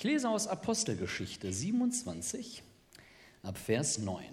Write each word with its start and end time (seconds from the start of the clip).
Ich 0.00 0.04
lese 0.04 0.30
aus 0.30 0.46
Apostelgeschichte 0.46 1.52
27 1.52 2.62
ab 3.42 3.58
Vers 3.58 3.98
9. 3.98 4.24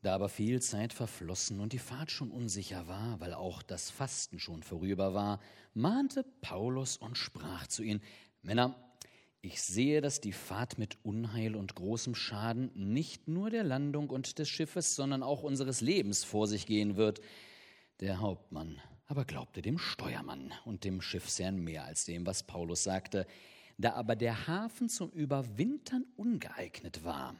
Da 0.00 0.14
aber 0.14 0.30
viel 0.30 0.62
Zeit 0.62 0.94
verflossen 0.94 1.60
und 1.60 1.74
die 1.74 1.78
Fahrt 1.78 2.10
schon 2.10 2.30
unsicher 2.30 2.88
war, 2.88 3.20
weil 3.20 3.34
auch 3.34 3.62
das 3.62 3.90
Fasten 3.90 4.38
schon 4.38 4.62
vorüber 4.62 5.12
war, 5.12 5.38
mahnte 5.74 6.24
Paulus 6.40 6.96
und 6.96 7.18
sprach 7.18 7.66
zu 7.66 7.82
ihnen, 7.82 8.00
Männer, 8.40 8.74
ich 9.42 9.60
sehe, 9.60 10.00
dass 10.00 10.22
die 10.22 10.32
Fahrt 10.32 10.78
mit 10.78 10.96
Unheil 11.04 11.56
und 11.56 11.74
großem 11.74 12.14
Schaden 12.14 12.70
nicht 12.74 13.28
nur 13.28 13.50
der 13.50 13.64
Landung 13.64 14.08
und 14.08 14.38
des 14.38 14.48
Schiffes, 14.48 14.96
sondern 14.96 15.22
auch 15.22 15.42
unseres 15.42 15.82
Lebens 15.82 16.24
vor 16.24 16.46
sich 16.46 16.64
gehen 16.64 16.96
wird. 16.96 17.20
Der 18.00 18.20
Hauptmann 18.20 18.80
aber 19.10 19.24
glaubte 19.24 19.60
dem 19.60 19.76
Steuermann 19.76 20.54
und 20.64 20.84
dem 20.84 21.02
Schiffsherrn 21.02 21.58
mehr 21.58 21.84
als 21.84 22.04
dem, 22.04 22.26
was 22.26 22.44
Paulus 22.44 22.84
sagte. 22.84 23.26
Da 23.76 23.94
aber 23.94 24.14
der 24.14 24.46
Hafen 24.46 24.88
zum 24.88 25.10
Überwintern 25.10 26.06
ungeeignet 26.16 27.02
war, 27.02 27.34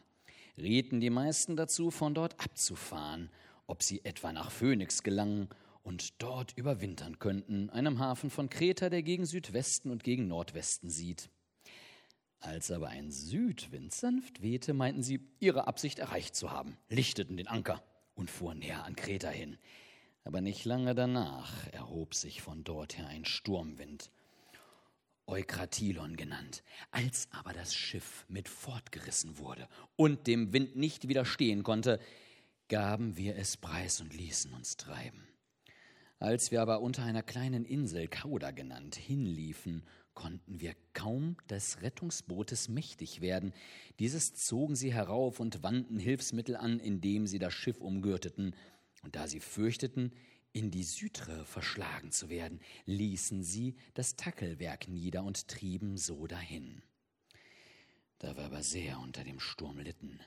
rieten 0.58 0.98
die 0.98 1.10
meisten 1.10 1.54
dazu, 1.54 1.92
von 1.92 2.12
dort 2.12 2.40
abzufahren, 2.40 3.30
ob 3.68 3.84
sie 3.84 4.04
etwa 4.04 4.32
nach 4.32 4.50
Phönix 4.50 5.04
gelangen 5.04 5.48
und 5.84 6.20
dort 6.20 6.56
überwintern 6.56 7.20
könnten, 7.20 7.70
einem 7.70 8.00
Hafen 8.00 8.30
von 8.30 8.50
Kreta, 8.50 8.90
der 8.90 9.04
gegen 9.04 9.24
Südwesten 9.24 9.90
und 9.90 10.02
gegen 10.02 10.26
Nordwesten 10.26 10.90
sieht. 10.90 11.30
Als 12.40 12.72
aber 12.72 12.88
ein 12.88 13.12
Südwind 13.12 13.92
sanft 13.92 14.42
wehte, 14.42 14.74
meinten 14.74 15.04
sie, 15.04 15.20
ihre 15.38 15.68
Absicht 15.68 16.00
erreicht 16.00 16.34
zu 16.34 16.50
haben, 16.50 16.76
lichteten 16.88 17.36
den 17.36 17.46
Anker 17.46 17.80
und 18.14 18.28
fuhren 18.28 18.58
näher 18.58 18.84
an 18.84 18.96
Kreta 18.96 19.28
hin. 19.28 19.56
Aber 20.24 20.40
nicht 20.40 20.64
lange 20.64 20.94
danach 20.94 21.66
erhob 21.72 22.14
sich 22.14 22.42
von 22.42 22.62
dort 22.64 22.98
her 22.98 23.06
ein 23.06 23.24
Sturmwind, 23.24 24.10
Eukratilon 25.26 26.16
genannt. 26.16 26.62
Als 26.90 27.28
aber 27.30 27.52
das 27.52 27.74
Schiff 27.74 28.26
mit 28.28 28.48
fortgerissen 28.48 29.38
wurde 29.38 29.68
und 29.96 30.26
dem 30.26 30.52
Wind 30.52 30.76
nicht 30.76 31.08
widerstehen 31.08 31.62
konnte, 31.62 32.00
gaben 32.68 33.16
wir 33.16 33.36
es 33.36 33.56
preis 33.56 34.00
und 34.00 34.14
ließen 34.14 34.52
uns 34.52 34.76
treiben. 34.76 35.26
Als 36.18 36.50
wir 36.50 36.60
aber 36.60 36.82
unter 36.82 37.02
einer 37.02 37.22
kleinen 37.22 37.64
Insel, 37.64 38.06
Kauda 38.06 38.50
genannt, 38.50 38.94
hinliefen, 38.94 39.84
konnten 40.12 40.60
wir 40.60 40.74
kaum 40.92 41.36
des 41.48 41.80
Rettungsbootes 41.80 42.68
mächtig 42.68 43.22
werden. 43.22 43.54
Dieses 43.98 44.34
zogen 44.34 44.76
sie 44.76 44.92
herauf 44.92 45.40
und 45.40 45.62
wandten 45.62 45.98
Hilfsmittel 45.98 46.56
an, 46.56 46.78
indem 46.78 47.26
sie 47.26 47.38
das 47.38 47.54
Schiff 47.54 47.80
umgürteten. 47.80 48.54
Und 49.02 49.16
da 49.16 49.26
sie 49.26 49.40
fürchteten, 49.40 50.12
in 50.52 50.70
die 50.70 50.82
Südre 50.82 51.44
verschlagen 51.44 52.10
zu 52.10 52.28
werden, 52.28 52.60
ließen 52.86 53.42
sie 53.42 53.76
das 53.94 54.16
Tackelwerk 54.16 54.88
nieder 54.88 55.22
und 55.22 55.48
trieben 55.48 55.96
so 55.96 56.26
dahin. 56.26 56.82
Da 58.18 58.36
wir 58.36 58.44
aber 58.44 58.62
sehr 58.62 58.98
unter 59.00 59.24
dem 59.24 59.40
Sturm 59.40 59.78
litten, 59.78 60.20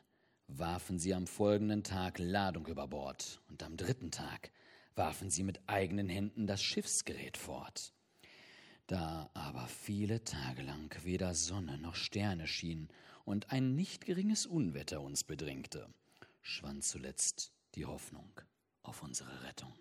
warfen 0.47 0.97
sie 0.97 1.13
am 1.13 1.27
folgenden 1.27 1.83
Tag 1.83 2.19
Ladung 2.19 2.67
über 2.67 2.87
Bord, 2.87 3.41
und 3.49 3.63
am 3.63 3.77
dritten 3.77 4.11
Tag 4.11 4.51
warfen 4.95 5.29
sie 5.29 5.43
mit 5.43 5.61
eigenen 5.67 6.09
Händen 6.09 6.47
das 6.47 6.63
Schiffsgerät 6.63 7.37
fort. 7.37 7.93
Da 8.87 9.29
aber 9.33 9.67
viele 9.67 10.23
Tage 10.23 10.61
lang 10.61 10.95
weder 11.03 11.35
Sonne 11.35 11.77
noch 11.77 11.95
Sterne 11.95 12.47
schienen 12.47 12.89
und 13.25 13.51
ein 13.51 13.75
nicht 13.75 14.05
geringes 14.05 14.45
Unwetter 14.45 15.01
uns 15.01 15.23
bedrängte, 15.23 15.93
schwand 16.41 16.83
zuletzt 16.83 17.53
die 17.75 17.85
Hoffnung 17.85 18.41
auf 18.83 19.01
unsere 19.01 19.43
Rettung. 19.43 19.73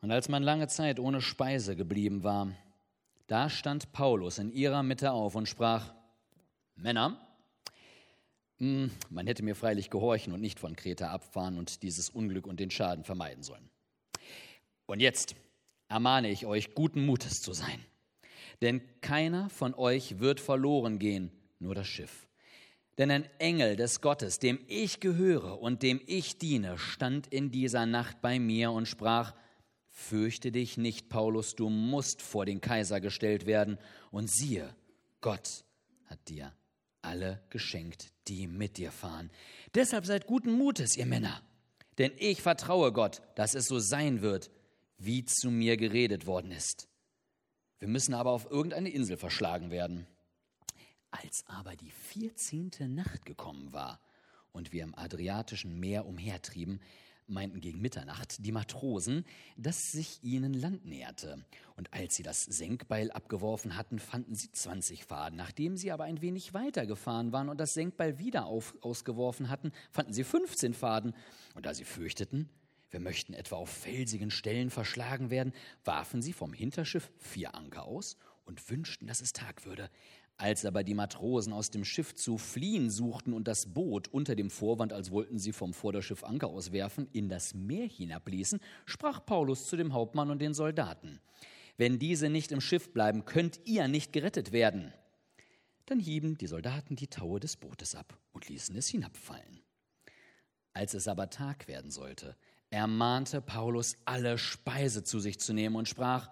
Und 0.00 0.12
als 0.12 0.28
man 0.28 0.42
lange 0.42 0.68
Zeit 0.68 1.00
ohne 1.00 1.20
Speise 1.20 1.74
geblieben 1.74 2.22
war, 2.22 2.52
da 3.26 3.50
stand 3.50 3.92
Paulus 3.92 4.38
in 4.38 4.52
ihrer 4.52 4.82
Mitte 4.82 5.12
auf 5.12 5.34
und 5.34 5.48
sprach, 5.48 5.92
Männer, 6.76 7.20
hm, 8.58 8.90
man 9.10 9.26
hätte 9.26 9.42
mir 9.42 9.54
freilich 9.54 9.90
gehorchen 9.90 10.32
und 10.32 10.40
nicht 10.40 10.60
von 10.60 10.76
Kreta 10.76 11.10
abfahren 11.10 11.58
und 11.58 11.82
dieses 11.82 12.10
Unglück 12.10 12.46
und 12.46 12.60
den 12.60 12.70
Schaden 12.70 13.04
vermeiden 13.04 13.42
sollen. 13.42 13.68
Und 14.86 15.00
jetzt 15.00 15.34
ermahne 15.88 16.30
ich 16.30 16.46
euch, 16.46 16.74
guten 16.74 17.04
Mutes 17.04 17.42
zu 17.42 17.52
sein. 17.52 17.84
Denn 18.62 18.82
keiner 19.00 19.50
von 19.50 19.74
euch 19.74 20.18
wird 20.18 20.40
verloren 20.40 20.98
gehen, 20.98 21.30
nur 21.58 21.74
das 21.74 21.86
Schiff. 21.86 22.27
Denn 22.98 23.10
ein 23.10 23.28
Engel 23.38 23.76
des 23.76 24.00
Gottes, 24.00 24.40
dem 24.40 24.58
ich 24.66 25.00
gehöre 25.00 25.60
und 25.60 25.82
dem 25.82 26.00
ich 26.06 26.38
diene, 26.38 26.76
stand 26.76 27.28
in 27.28 27.50
dieser 27.50 27.86
Nacht 27.86 28.20
bei 28.20 28.38
mir 28.38 28.72
und 28.72 28.86
sprach, 28.86 29.34
Fürchte 30.00 30.52
dich 30.52 30.76
nicht, 30.76 31.08
Paulus, 31.08 31.56
du 31.56 31.68
musst 31.68 32.22
vor 32.22 32.46
den 32.46 32.60
Kaiser 32.60 33.00
gestellt 33.00 33.46
werden. 33.46 33.78
Und 34.12 34.30
siehe, 34.30 34.72
Gott 35.20 35.64
hat 36.06 36.20
dir 36.28 36.52
alle 37.02 37.42
geschenkt, 37.50 38.12
die 38.28 38.46
mit 38.46 38.76
dir 38.78 38.92
fahren. 38.92 39.30
Deshalb 39.74 40.06
seid 40.06 40.28
guten 40.28 40.52
Mutes, 40.52 40.96
ihr 40.96 41.06
Männer. 41.06 41.42
Denn 41.98 42.12
ich 42.16 42.42
vertraue 42.42 42.92
Gott, 42.92 43.22
dass 43.34 43.56
es 43.56 43.66
so 43.66 43.80
sein 43.80 44.22
wird, 44.22 44.50
wie 44.98 45.24
zu 45.24 45.50
mir 45.50 45.76
geredet 45.76 46.26
worden 46.26 46.52
ist. 46.52 46.88
Wir 47.80 47.88
müssen 47.88 48.14
aber 48.14 48.30
auf 48.30 48.48
irgendeine 48.48 48.90
Insel 48.90 49.16
verschlagen 49.16 49.72
werden. 49.72 50.06
Als 51.10 51.44
aber 51.46 51.74
die 51.76 51.90
vierzehnte 51.90 52.88
Nacht 52.88 53.24
gekommen 53.24 53.72
war 53.72 54.00
und 54.52 54.72
wir 54.72 54.82
im 54.82 54.94
Adriatischen 54.94 55.80
Meer 55.80 56.06
umhertrieben, 56.06 56.80
meinten 57.30 57.60
gegen 57.60 57.82
Mitternacht 57.82 58.44
die 58.44 58.52
Matrosen, 58.52 59.26
dass 59.58 59.92
sich 59.92 60.22
ihnen 60.22 60.54
Land 60.54 60.86
näherte. 60.86 61.44
Und 61.76 61.92
als 61.92 62.16
sie 62.16 62.22
das 62.22 62.44
Senkbeil 62.44 63.10
abgeworfen 63.10 63.76
hatten, 63.76 63.98
fanden 63.98 64.34
sie 64.34 64.50
zwanzig 64.50 65.04
Faden. 65.04 65.36
Nachdem 65.36 65.76
sie 65.76 65.92
aber 65.92 66.04
ein 66.04 66.22
wenig 66.22 66.54
weiter 66.54 66.86
gefahren 66.86 67.30
waren 67.32 67.50
und 67.50 67.60
das 67.60 67.74
Senkbeil 67.74 68.18
wieder 68.18 68.46
auf, 68.46 68.74
ausgeworfen 68.80 69.50
hatten, 69.50 69.72
fanden 69.90 70.14
sie 70.14 70.24
fünfzehn 70.24 70.72
Faden. 70.72 71.14
Und 71.54 71.66
da 71.66 71.74
sie 71.74 71.84
fürchteten, 71.84 72.48
wir 72.90 73.00
möchten 73.00 73.34
etwa 73.34 73.56
auf 73.56 73.68
felsigen 73.68 74.30
Stellen 74.30 74.70
verschlagen 74.70 75.28
werden, 75.28 75.52
warfen 75.84 76.22
sie 76.22 76.32
vom 76.32 76.54
Hinterschiff 76.54 77.10
vier 77.18 77.54
Anker 77.54 77.84
aus 77.84 78.16
und 78.46 78.70
wünschten, 78.70 79.06
dass 79.06 79.20
es 79.20 79.34
Tag 79.34 79.66
würde. 79.66 79.90
Als 80.40 80.64
aber 80.64 80.84
die 80.84 80.94
Matrosen 80.94 81.52
aus 81.52 81.70
dem 81.70 81.84
Schiff 81.84 82.14
zu 82.14 82.38
fliehen 82.38 82.90
suchten 82.90 83.32
und 83.32 83.48
das 83.48 83.66
Boot 83.66 84.06
unter 84.06 84.36
dem 84.36 84.50
Vorwand, 84.50 84.92
als 84.92 85.10
wollten 85.10 85.40
sie 85.40 85.52
vom 85.52 85.74
Vorderschiff 85.74 86.22
Anker 86.22 86.46
auswerfen, 86.46 87.08
in 87.12 87.28
das 87.28 87.54
Meer 87.54 87.88
hinabließen, 87.88 88.60
sprach 88.86 89.26
Paulus 89.26 89.66
zu 89.66 89.76
dem 89.76 89.92
Hauptmann 89.92 90.30
und 90.30 90.40
den 90.40 90.54
Soldaten, 90.54 91.18
wenn 91.76 91.98
diese 91.98 92.28
nicht 92.28 92.52
im 92.52 92.60
Schiff 92.60 92.92
bleiben, 92.92 93.24
könnt 93.24 93.60
ihr 93.64 93.88
nicht 93.88 94.12
gerettet 94.12 94.52
werden. 94.52 94.92
Dann 95.86 95.98
hieben 95.98 96.38
die 96.38 96.46
Soldaten 96.46 96.94
die 96.94 97.08
Taue 97.08 97.40
des 97.40 97.56
Bootes 97.56 97.96
ab 97.96 98.16
und 98.32 98.48
ließen 98.48 98.76
es 98.76 98.88
hinabfallen. 98.88 99.60
Als 100.72 100.94
es 100.94 101.08
aber 101.08 101.30
Tag 101.30 101.66
werden 101.66 101.90
sollte, 101.90 102.36
ermahnte 102.70 103.40
Paulus, 103.40 103.96
alle 104.04 104.38
Speise 104.38 105.02
zu 105.02 105.18
sich 105.18 105.40
zu 105.40 105.52
nehmen 105.52 105.74
und 105.74 105.88
sprach, 105.88 106.30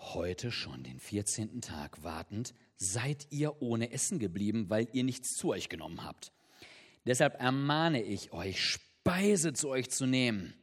Heute 0.00 0.50
schon 0.50 0.82
den 0.82 0.98
vierzehnten 0.98 1.60
Tag 1.60 2.02
wartend, 2.02 2.54
seid 2.76 3.26
ihr 3.30 3.60
ohne 3.60 3.92
Essen 3.92 4.18
geblieben, 4.18 4.70
weil 4.70 4.88
ihr 4.92 5.04
nichts 5.04 5.36
zu 5.36 5.50
euch 5.50 5.68
genommen 5.68 6.02
habt. 6.02 6.32
Deshalb 7.04 7.38
ermahne 7.38 8.02
ich 8.02 8.32
euch, 8.32 8.64
Speise 8.64 9.52
zu 9.52 9.68
euch 9.68 9.90
zu 9.90 10.06
nehmen, 10.06 10.54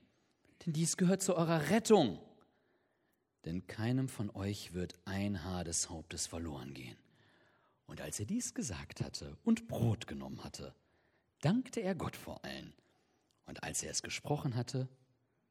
denn 0.66 0.74
dies 0.74 0.98
gehört 0.98 1.22
zu 1.22 1.36
eurer 1.36 1.70
Rettung. 1.70 2.20
Denn 3.46 3.68
keinem 3.68 4.10
von 4.10 4.32
euch 4.32 4.74
wird 4.74 4.96
ein 5.06 5.44
Haar 5.44 5.64
des 5.64 5.90
Hauptes 5.90 6.26
verloren 6.26 6.74
gehen. 6.74 6.98
Und 7.86 8.02
als 8.02 8.20
er 8.20 8.26
dies 8.26 8.56
gesagt 8.56 9.02
hatte 9.02 9.38
und 9.44 9.68
Brot 9.68 10.08
genommen 10.08 10.44
hatte, 10.44 10.74
dankte 11.42 11.82
er 11.82 11.94
Gott 11.94 12.16
vor 12.16 12.44
allen. 12.44 12.74
Und 13.46 13.64
als 13.64 13.84
er 13.84 13.92
es 13.92 14.02
gesprochen 14.02 14.56
hatte, 14.56 14.90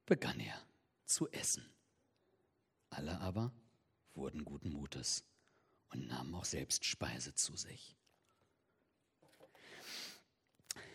begann 0.07 0.41
er 0.41 0.61
zu 1.05 1.31
essen. 1.31 1.65
Alle 2.91 3.21
aber 3.21 3.53
wurden 4.17 4.45
guten 4.45 4.73
Mutes 4.73 5.25
und 5.91 6.07
nahmen 6.09 6.35
auch 6.35 6.45
selbst 6.45 6.85
Speise 6.85 7.35
zu 7.35 7.57
sich. 7.57 7.97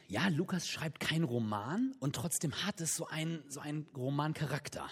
Ja, 0.08 0.28
Lukas 0.28 0.68
schreibt 0.68 1.00
keinen 1.00 1.24
Roman 1.24 1.96
und 2.00 2.16
trotzdem 2.16 2.66
hat 2.66 2.82
es 2.82 2.98
so 2.98 3.08
einen, 3.08 3.50
so 3.50 3.62
einen 3.62 3.88
Romancharakter. 3.96 4.90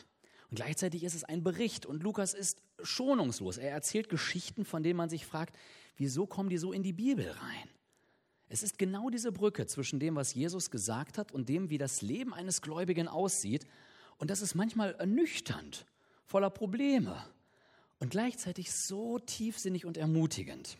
Und 0.50 0.56
gleichzeitig 0.56 1.04
ist 1.04 1.14
es 1.14 1.26
ein 1.26 1.44
Bericht 1.44 1.86
und 1.86 2.04
Lukas 2.04 2.34
ist 2.34 2.62
schonungslos. 2.82 3.58
Er 3.58 3.72
erzählt 3.72 4.08
Geschichten, 4.08 4.64
von 4.64 4.82
denen 4.82 4.96
man 4.96 5.10
sich 5.10 5.26
fragt, 5.26 5.56
wieso 5.98 6.26
kommen 6.26 6.50
die 6.50 6.58
so 6.58 6.72
in 6.72 6.84
die 6.84 6.94
Bibel 6.94 7.30
rein? 7.30 7.70
Es 8.48 8.64
ist 8.64 8.78
genau 8.78 9.10
diese 9.10 9.32
Brücke 9.32 9.68
zwischen 9.68 10.00
dem, 10.00 10.16
was 10.16 10.34
Jesus 10.34 10.72
gesagt 10.72 11.18
hat 11.18 11.32
und 11.32 11.50
dem, 11.50 11.70
wie 11.70 11.78
das 11.78 12.02
Leben 12.02 12.34
eines 12.34 12.62
Gläubigen 12.62 13.08
aussieht. 13.08 13.68
Und 14.18 14.32
das 14.32 14.42
ist 14.42 14.56
manchmal 14.56 14.96
ernüchternd, 14.96 15.86
voller 16.24 16.50
Probleme 16.50 17.24
und 18.00 18.10
gleichzeitig 18.10 18.72
so 18.72 19.20
tiefsinnig 19.20 19.86
und 19.86 19.98
ermutigend. 19.98 20.78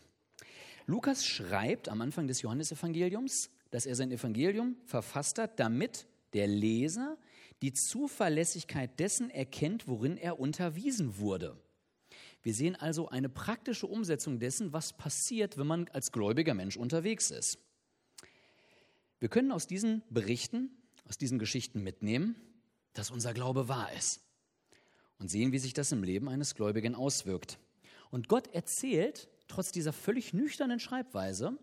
Lukas 0.86 1.24
schreibt 1.24 1.88
am 1.88 2.00
Anfang 2.00 2.26
des 2.26 2.42
Johannesevangeliums, 2.42 3.50
dass 3.70 3.86
er 3.86 3.94
sein 3.94 4.10
Evangelium 4.10 4.76
verfasst 4.86 5.38
hat, 5.38 5.60
damit 5.60 6.06
der 6.32 6.46
Leser 6.46 7.16
die 7.62 7.72
Zuverlässigkeit 7.72 8.98
dessen 8.98 9.30
erkennt, 9.30 9.86
worin 9.86 10.16
er 10.16 10.40
unterwiesen 10.40 11.18
wurde. 11.18 11.56
Wir 12.42 12.54
sehen 12.54 12.74
also 12.74 13.08
eine 13.08 13.28
praktische 13.28 13.86
Umsetzung 13.86 14.38
dessen, 14.38 14.72
was 14.72 14.94
passiert, 14.94 15.58
wenn 15.58 15.66
man 15.66 15.88
als 15.88 16.10
gläubiger 16.10 16.54
Mensch 16.54 16.76
unterwegs 16.76 17.30
ist. 17.30 17.58
Wir 19.18 19.28
können 19.28 19.52
aus 19.52 19.66
diesen 19.66 20.02
Berichten, 20.08 20.70
aus 21.06 21.18
diesen 21.18 21.38
Geschichten 21.38 21.82
mitnehmen, 21.82 22.34
dass 22.94 23.10
unser 23.10 23.34
Glaube 23.34 23.68
wahr 23.68 23.92
ist 23.92 24.22
und 25.20 25.28
sehen, 25.28 25.52
wie 25.52 25.58
sich 25.58 25.74
das 25.74 25.92
im 25.92 26.02
Leben 26.02 26.28
eines 26.28 26.54
Gläubigen 26.54 26.96
auswirkt. 26.96 27.58
Und 28.10 28.26
Gott 28.26 28.52
erzählt, 28.52 29.28
trotz 29.46 29.70
dieser 29.70 29.92
völlig 29.92 30.32
nüchternen 30.32 30.80
Schreibweise, 30.80 31.56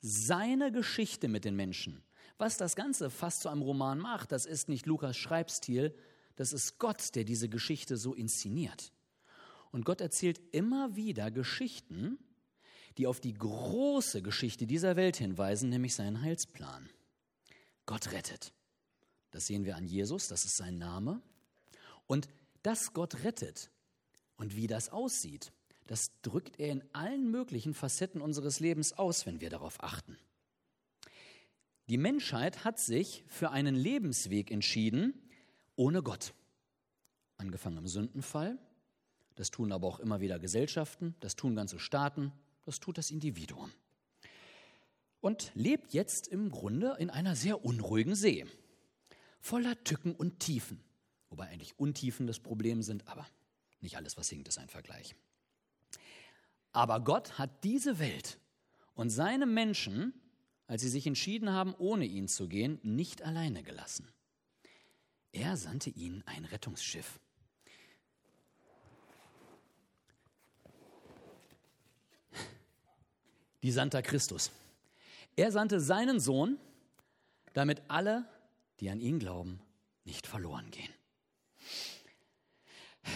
seine 0.00 0.70
Geschichte 0.70 1.26
mit 1.26 1.44
den 1.44 1.56
Menschen. 1.56 2.04
Was 2.38 2.56
das 2.56 2.76
Ganze 2.76 3.10
fast 3.10 3.42
zu 3.42 3.48
einem 3.48 3.62
Roman 3.62 3.98
macht, 3.98 4.32
das 4.32 4.46
ist 4.46 4.68
nicht 4.68 4.86
Lukas 4.86 5.16
Schreibstil, 5.16 5.94
das 6.36 6.52
ist 6.52 6.78
Gott, 6.78 7.14
der 7.14 7.24
diese 7.24 7.48
Geschichte 7.48 7.96
so 7.96 8.14
inszeniert. 8.14 8.92
Und 9.72 9.84
Gott 9.84 10.00
erzählt 10.00 10.40
immer 10.52 10.96
wieder 10.96 11.30
Geschichten, 11.30 12.18
die 12.98 13.06
auf 13.06 13.20
die 13.20 13.34
große 13.34 14.22
Geschichte 14.22 14.66
dieser 14.66 14.96
Welt 14.96 15.16
hinweisen, 15.16 15.70
nämlich 15.70 15.94
seinen 15.94 16.22
Heilsplan. 16.22 16.88
Gott 17.86 18.12
rettet. 18.12 18.52
Das 19.30 19.46
sehen 19.46 19.64
wir 19.64 19.76
an 19.76 19.86
Jesus, 19.86 20.28
das 20.28 20.44
ist 20.44 20.56
sein 20.56 20.78
Name. 20.78 21.22
Und 22.06 22.28
dass 22.62 22.92
Gott 22.92 23.24
rettet 23.24 23.70
und 24.36 24.56
wie 24.56 24.66
das 24.66 24.90
aussieht, 24.90 25.52
das 25.86 26.12
drückt 26.22 26.60
er 26.60 26.70
in 26.70 26.84
allen 26.92 27.30
möglichen 27.30 27.74
Facetten 27.74 28.20
unseres 28.20 28.60
Lebens 28.60 28.92
aus, 28.92 29.26
wenn 29.26 29.40
wir 29.40 29.50
darauf 29.50 29.82
achten. 29.82 30.16
Die 31.88 31.98
Menschheit 31.98 32.64
hat 32.64 32.78
sich 32.78 33.24
für 33.26 33.50
einen 33.50 33.74
Lebensweg 33.74 34.52
entschieden 34.52 35.14
ohne 35.74 36.02
Gott. 36.02 36.34
Angefangen 37.36 37.78
im 37.78 37.88
Sündenfall, 37.88 38.58
das 39.34 39.50
tun 39.50 39.72
aber 39.72 39.88
auch 39.88 39.98
immer 39.98 40.20
wieder 40.20 40.38
Gesellschaften, 40.38 41.16
das 41.20 41.34
tun 41.34 41.56
ganze 41.56 41.78
Staaten, 41.78 42.32
das 42.64 42.78
tut 42.78 42.98
das 42.98 43.10
Individuum. 43.10 43.72
Und 45.20 45.50
lebt 45.54 45.92
jetzt 45.92 46.28
im 46.28 46.50
Grunde 46.50 46.96
in 46.98 47.10
einer 47.10 47.34
sehr 47.34 47.64
unruhigen 47.64 48.14
See, 48.14 48.46
voller 49.40 49.82
Tücken 49.82 50.14
und 50.14 50.38
Tiefen. 50.38 50.84
Wobei 51.30 51.48
eigentlich 51.48 51.78
Untiefen 51.78 52.26
das 52.26 52.40
Problem 52.40 52.82
sind, 52.82 53.06
aber 53.08 53.26
nicht 53.80 53.96
alles, 53.96 54.16
was 54.16 54.28
hinkt, 54.28 54.48
ist 54.48 54.58
ein 54.58 54.68
Vergleich. 54.68 55.14
Aber 56.72 57.00
Gott 57.00 57.38
hat 57.38 57.64
diese 57.64 57.98
Welt 57.98 58.38
und 58.94 59.10
seine 59.10 59.46
Menschen, 59.46 60.12
als 60.66 60.82
sie 60.82 60.88
sich 60.88 61.06
entschieden 61.06 61.50
haben, 61.50 61.74
ohne 61.74 62.04
ihn 62.04 62.28
zu 62.28 62.48
gehen, 62.48 62.78
nicht 62.82 63.22
alleine 63.22 63.62
gelassen. 63.62 64.06
Er 65.32 65.56
sandte 65.56 65.90
ihnen 65.90 66.22
ein 66.26 66.44
Rettungsschiff. 66.44 67.18
Die 73.62 73.72
Santa 73.72 74.02
Christus. 74.02 74.50
Er 75.36 75.52
sandte 75.52 75.80
seinen 75.80 76.18
Sohn, 76.18 76.58
damit 77.52 77.82
alle, 77.88 78.24
die 78.80 78.90
an 78.90 79.00
ihn 79.00 79.18
glauben, 79.18 79.60
nicht 80.04 80.26
verloren 80.26 80.70
gehen. 80.70 80.92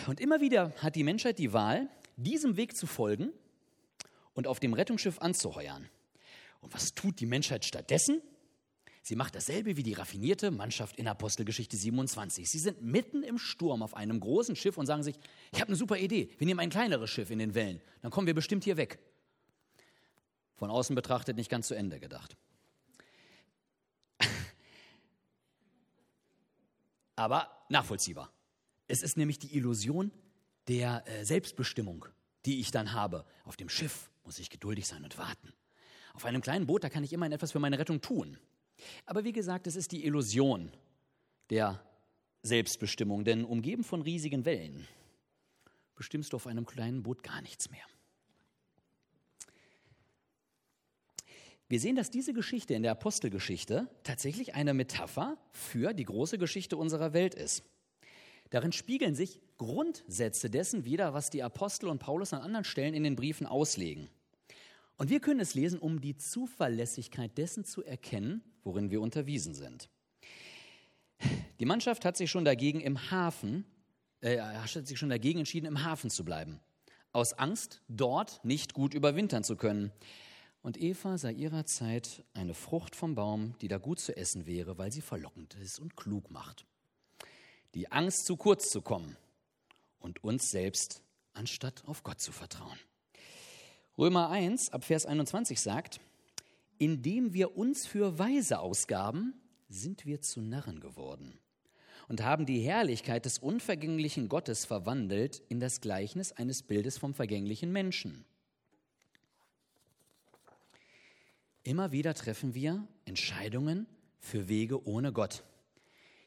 Und 0.06 0.20
immer 0.20 0.40
wieder 0.40 0.72
hat 0.78 0.96
die 0.96 1.04
Menschheit 1.04 1.38
die 1.38 1.52
Wahl, 1.52 1.88
diesem 2.16 2.56
Weg 2.56 2.76
zu 2.76 2.86
folgen 2.86 3.32
und 4.34 4.46
auf 4.46 4.60
dem 4.60 4.72
Rettungsschiff 4.72 5.18
anzuheuern. 5.20 5.88
Und 6.60 6.72
was 6.74 6.94
tut 6.94 7.20
die 7.20 7.26
Menschheit 7.26 7.64
stattdessen? 7.64 8.22
Sie 9.02 9.16
macht 9.16 9.34
dasselbe 9.34 9.76
wie 9.76 9.82
die 9.82 9.92
raffinierte 9.92 10.50
Mannschaft 10.50 10.96
in 10.96 11.06
Apostelgeschichte 11.06 11.76
27. 11.76 12.50
Sie 12.50 12.58
sind 12.58 12.80
mitten 12.80 13.22
im 13.22 13.36
Sturm 13.36 13.82
auf 13.82 13.94
einem 13.94 14.18
großen 14.18 14.56
Schiff 14.56 14.78
und 14.78 14.86
sagen 14.86 15.02
sich, 15.02 15.18
ich 15.52 15.60
habe 15.60 15.68
eine 15.68 15.76
super 15.76 15.98
Idee, 15.98 16.30
wir 16.38 16.46
nehmen 16.46 16.60
ein 16.60 16.70
kleineres 16.70 17.10
Schiff 17.10 17.30
in 17.30 17.38
den 17.38 17.54
Wellen, 17.54 17.82
dann 18.00 18.10
kommen 18.10 18.26
wir 18.26 18.32
bestimmt 18.32 18.64
hier 18.64 18.78
weg. 18.78 18.98
Von 20.54 20.70
außen 20.70 20.96
betrachtet 20.96 21.36
nicht 21.36 21.50
ganz 21.50 21.68
zu 21.68 21.74
Ende 21.74 22.00
gedacht. 22.00 22.34
Aber 27.16 27.50
nachvollziehbar. 27.68 28.33
Es 28.86 29.02
ist 29.02 29.16
nämlich 29.16 29.38
die 29.38 29.56
Illusion 29.56 30.10
der 30.68 31.04
äh, 31.06 31.24
Selbstbestimmung, 31.24 32.06
die 32.44 32.60
ich 32.60 32.70
dann 32.70 32.92
habe. 32.92 33.24
Auf 33.44 33.56
dem 33.56 33.68
Schiff 33.68 34.10
muss 34.24 34.38
ich 34.38 34.50
geduldig 34.50 34.86
sein 34.86 35.04
und 35.04 35.18
warten. 35.18 35.52
Auf 36.14 36.24
einem 36.24 36.40
kleinen 36.40 36.66
Boot, 36.66 36.84
da 36.84 36.88
kann 36.88 37.04
ich 37.04 37.12
immerhin 37.12 37.32
etwas 37.32 37.52
für 37.52 37.58
meine 37.58 37.78
Rettung 37.78 38.00
tun. 38.00 38.38
Aber 39.06 39.24
wie 39.24 39.32
gesagt, 39.32 39.66
es 39.66 39.76
ist 39.76 39.92
die 39.92 40.04
Illusion 40.04 40.70
der 41.50 41.84
Selbstbestimmung, 42.42 43.24
denn 43.24 43.44
umgeben 43.44 43.84
von 43.84 44.02
riesigen 44.02 44.44
Wellen 44.44 44.86
bestimmst 45.94 46.32
du 46.32 46.36
auf 46.36 46.46
einem 46.46 46.66
kleinen 46.66 47.02
Boot 47.02 47.22
gar 47.22 47.40
nichts 47.40 47.70
mehr. 47.70 47.84
Wir 51.68 51.80
sehen, 51.80 51.96
dass 51.96 52.10
diese 52.10 52.34
Geschichte 52.34 52.74
in 52.74 52.82
der 52.82 52.92
Apostelgeschichte 52.92 53.88
tatsächlich 54.02 54.54
eine 54.54 54.74
Metapher 54.74 55.38
für 55.50 55.94
die 55.94 56.04
große 56.04 56.38
Geschichte 56.38 56.76
unserer 56.76 57.14
Welt 57.14 57.34
ist. 57.34 57.64
Darin 58.50 58.72
spiegeln 58.72 59.14
sich 59.14 59.40
Grundsätze 59.56 60.50
dessen 60.50 60.84
wider, 60.84 61.14
was 61.14 61.30
die 61.30 61.42
Apostel 61.42 61.88
und 61.88 61.98
Paulus 61.98 62.32
an 62.32 62.42
anderen 62.42 62.64
Stellen 62.64 62.94
in 62.94 63.04
den 63.04 63.16
Briefen 63.16 63.46
auslegen. 63.46 64.08
Und 64.96 65.10
wir 65.10 65.20
können 65.20 65.40
es 65.40 65.54
lesen, 65.54 65.78
um 65.78 66.00
die 66.00 66.16
Zuverlässigkeit 66.16 67.36
dessen 67.36 67.64
zu 67.64 67.82
erkennen, 67.82 68.42
worin 68.62 68.90
wir 68.90 69.00
unterwiesen 69.00 69.54
sind. 69.54 69.88
Die 71.58 71.64
Mannschaft 71.64 72.04
hat 72.04 72.16
sich 72.16 72.30
schon 72.30 72.44
dagegen 72.44 72.80
im 72.80 73.10
Hafen, 73.10 73.64
äh, 74.20 74.38
hat 74.38 74.86
sich 74.86 74.98
schon 74.98 75.08
dagegen 75.08 75.40
entschieden, 75.40 75.66
im 75.66 75.84
Hafen 75.84 76.10
zu 76.10 76.24
bleiben. 76.24 76.60
Aus 77.12 77.32
Angst, 77.32 77.82
dort 77.88 78.44
nicht 78.44 78.74
gut 78.74 78.94
überwintern 78.94 79.44
zu 79.44 79.56
können. 79.56 79.92
Und 80.62 80.80
Eva 80.80 81.18
sah 81.18 81.30
ihrer 81.30 81.66
Zeit 81.66 82.24
eine 82.34 82.54
Frucht 82.54 82.96
vom 82.96 83.14
Baum, 83.14 83.54
die 83.60 83.68
da 83.68 83.78
gut 83.78 84.00
zu 84.00 84.16
essen 84.16 84.46
wäre, 84.46 84.78
weil 84.78 84.92
sie 84.92 85.02
verlockend 85.02 85.54
ist 85.54 85.78
und 85.78 85.96
klug 85.96 86.30
macht 86.30 86.66
die 87.74 87.90
Angst, 87.90 88.26
zu 88.26 88.36
kurz 88.36 88.70
zu 88.70 88.82
kommen 88.82 89.16
und 89.98 90.22
uns 90.22 90.50
selbst 90.50 91.02
anstatt 91.32 91.82
auf 91.86 92.02
Gott 92.02 92.20
zu 92.20 92.32
vertrauen. 92.32 92.78
Römer 93.98 94.30
1 94.30 94.70
ab 94.70 94.84
Vers 94.84 95.06
21 95.06 95.60
sagt, 95.60 96.00
indem 96.78 97.32
wir 97.32 97.56
uns 97.56 97.86
für 97.86 98.18
Weise 98.18 98.60
ausgaben, 98.60 99.34
sind 99.68 100.06
wir 100.06 100.20
zu 100.20 100.40
Narren 100.40 100.80
geworden 100.80 101.38
und 102.08 102.22
haben 102.22 102.46
die 102.46 102.60
Herrlichkeit 102.60 103.24
des 103.24 103.38
unvergänglichen 103.38 104.28
Gottes 104.28 104.64
verwandelt 104.64 105.42
in 105.48 105.60
das 105.60 105.80
Gleichnis 105.80 106.32
eines 106.32 106.62
Bildes 106.62 106.98
vom 106.98 107.14
vergänglichen 107.14 107.72
Menschen. 107.72 108.24
Immer 111.62 111.92
wieder 111.92 112.14
treffen 112.14 112.54
wir 112.54 112.86
Entscheidungen 113.06 113.86
für 114.18 114.48
Wege 114.48 114.86
ohne 114.86 115.12
Gott 115.12 115.44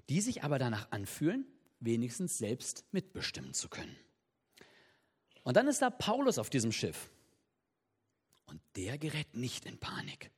die 0.09 0.21
sich 0.21 0.43
aber 0.43 0.59
danach 0.59 0.91
anfühlen, 0.91 1.45
wenigstens 1.79 2.37
selbst 2.37 2.85
mitbestimmen 2.91 3.53
zu 3.53 3.69
können. 3.69 3.95
Und 5.43 5.57
dann 5.57 5.67
ist 5.67 5.81
da 5.81 5.89
Paulus 5.89 6.39
auf 6.39 6.49
diesem 6.49 6.71
Schiff. 6.71 7.09
Und 8.47 8.61
der 8.75 8.97
gerät 8.97 9.35
nicht 9.35 9.65
in 9.65 9.77
Panik. 9.77 10.31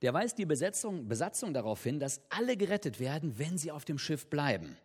Der 0.00 0.12
weist 0.12 0.38
die 0.38 0.46
Besetzung, 0.46 1.08
Besatzung 1.08 1.54
darauf 1.54 1.82
hin, 1.82 2.00
dass 2.00 2.20
alle 2.30 2.56
gerettet 2.56 2.98
werden, 2.98 3.38
wenn 3.38 3.56
sie 3.56 3.70
auf 3.70 3.84
dem 3.84 3.98
Schiff 3.98 4.28
bleiben. 4.28 4.76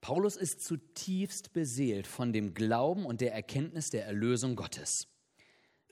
Paulus 0.00 0.36
ist 0.36 0.64
zutiefst 0.64 1.52
beseelt 1.52 2.06
von 2.06 2.32
dem 2.32 2.54
Glauben 2.54 3.04
und 3.04 3.20
der 3.20 3.34
Erkenntnis 3.34 3.90
der 3.90 4.06
Erlösung 4.06 4.56
Gottes. 4.56 5.08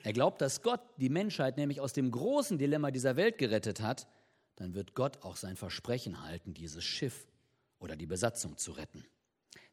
Er 0.03 0.13
glaubt, 0.13 0.41
dass 0.41 0.63
Gott 0.63 0.81
die 0.99 1.09
Menschheit 1.09 1.57
nämlich 1.57 1.81
aus 1.81 1.93
dem 1.93 2.11
großen 2.11 2.59
Dilemma 2.59 2.91
dieser 2.91 3.17
Welt 3.17 3.39
gerettet 3.39 3.81
hat 3.81 4.07
dann 4.57 4.75
wird 4.75 4.95
Gott 4.95 5.23
auch 5.23 5.37
sein 5.37 5.57
Versprechen 5.57 6.23
halten, 6.23 6.55
dieses 6.55 6.85
Schiff 6.85 7.27
oder 7.79 7.97
die 7.97 8.07
Besatzung 8.07 8.57
zu 8.57 8.73
retten. 8.73 9.05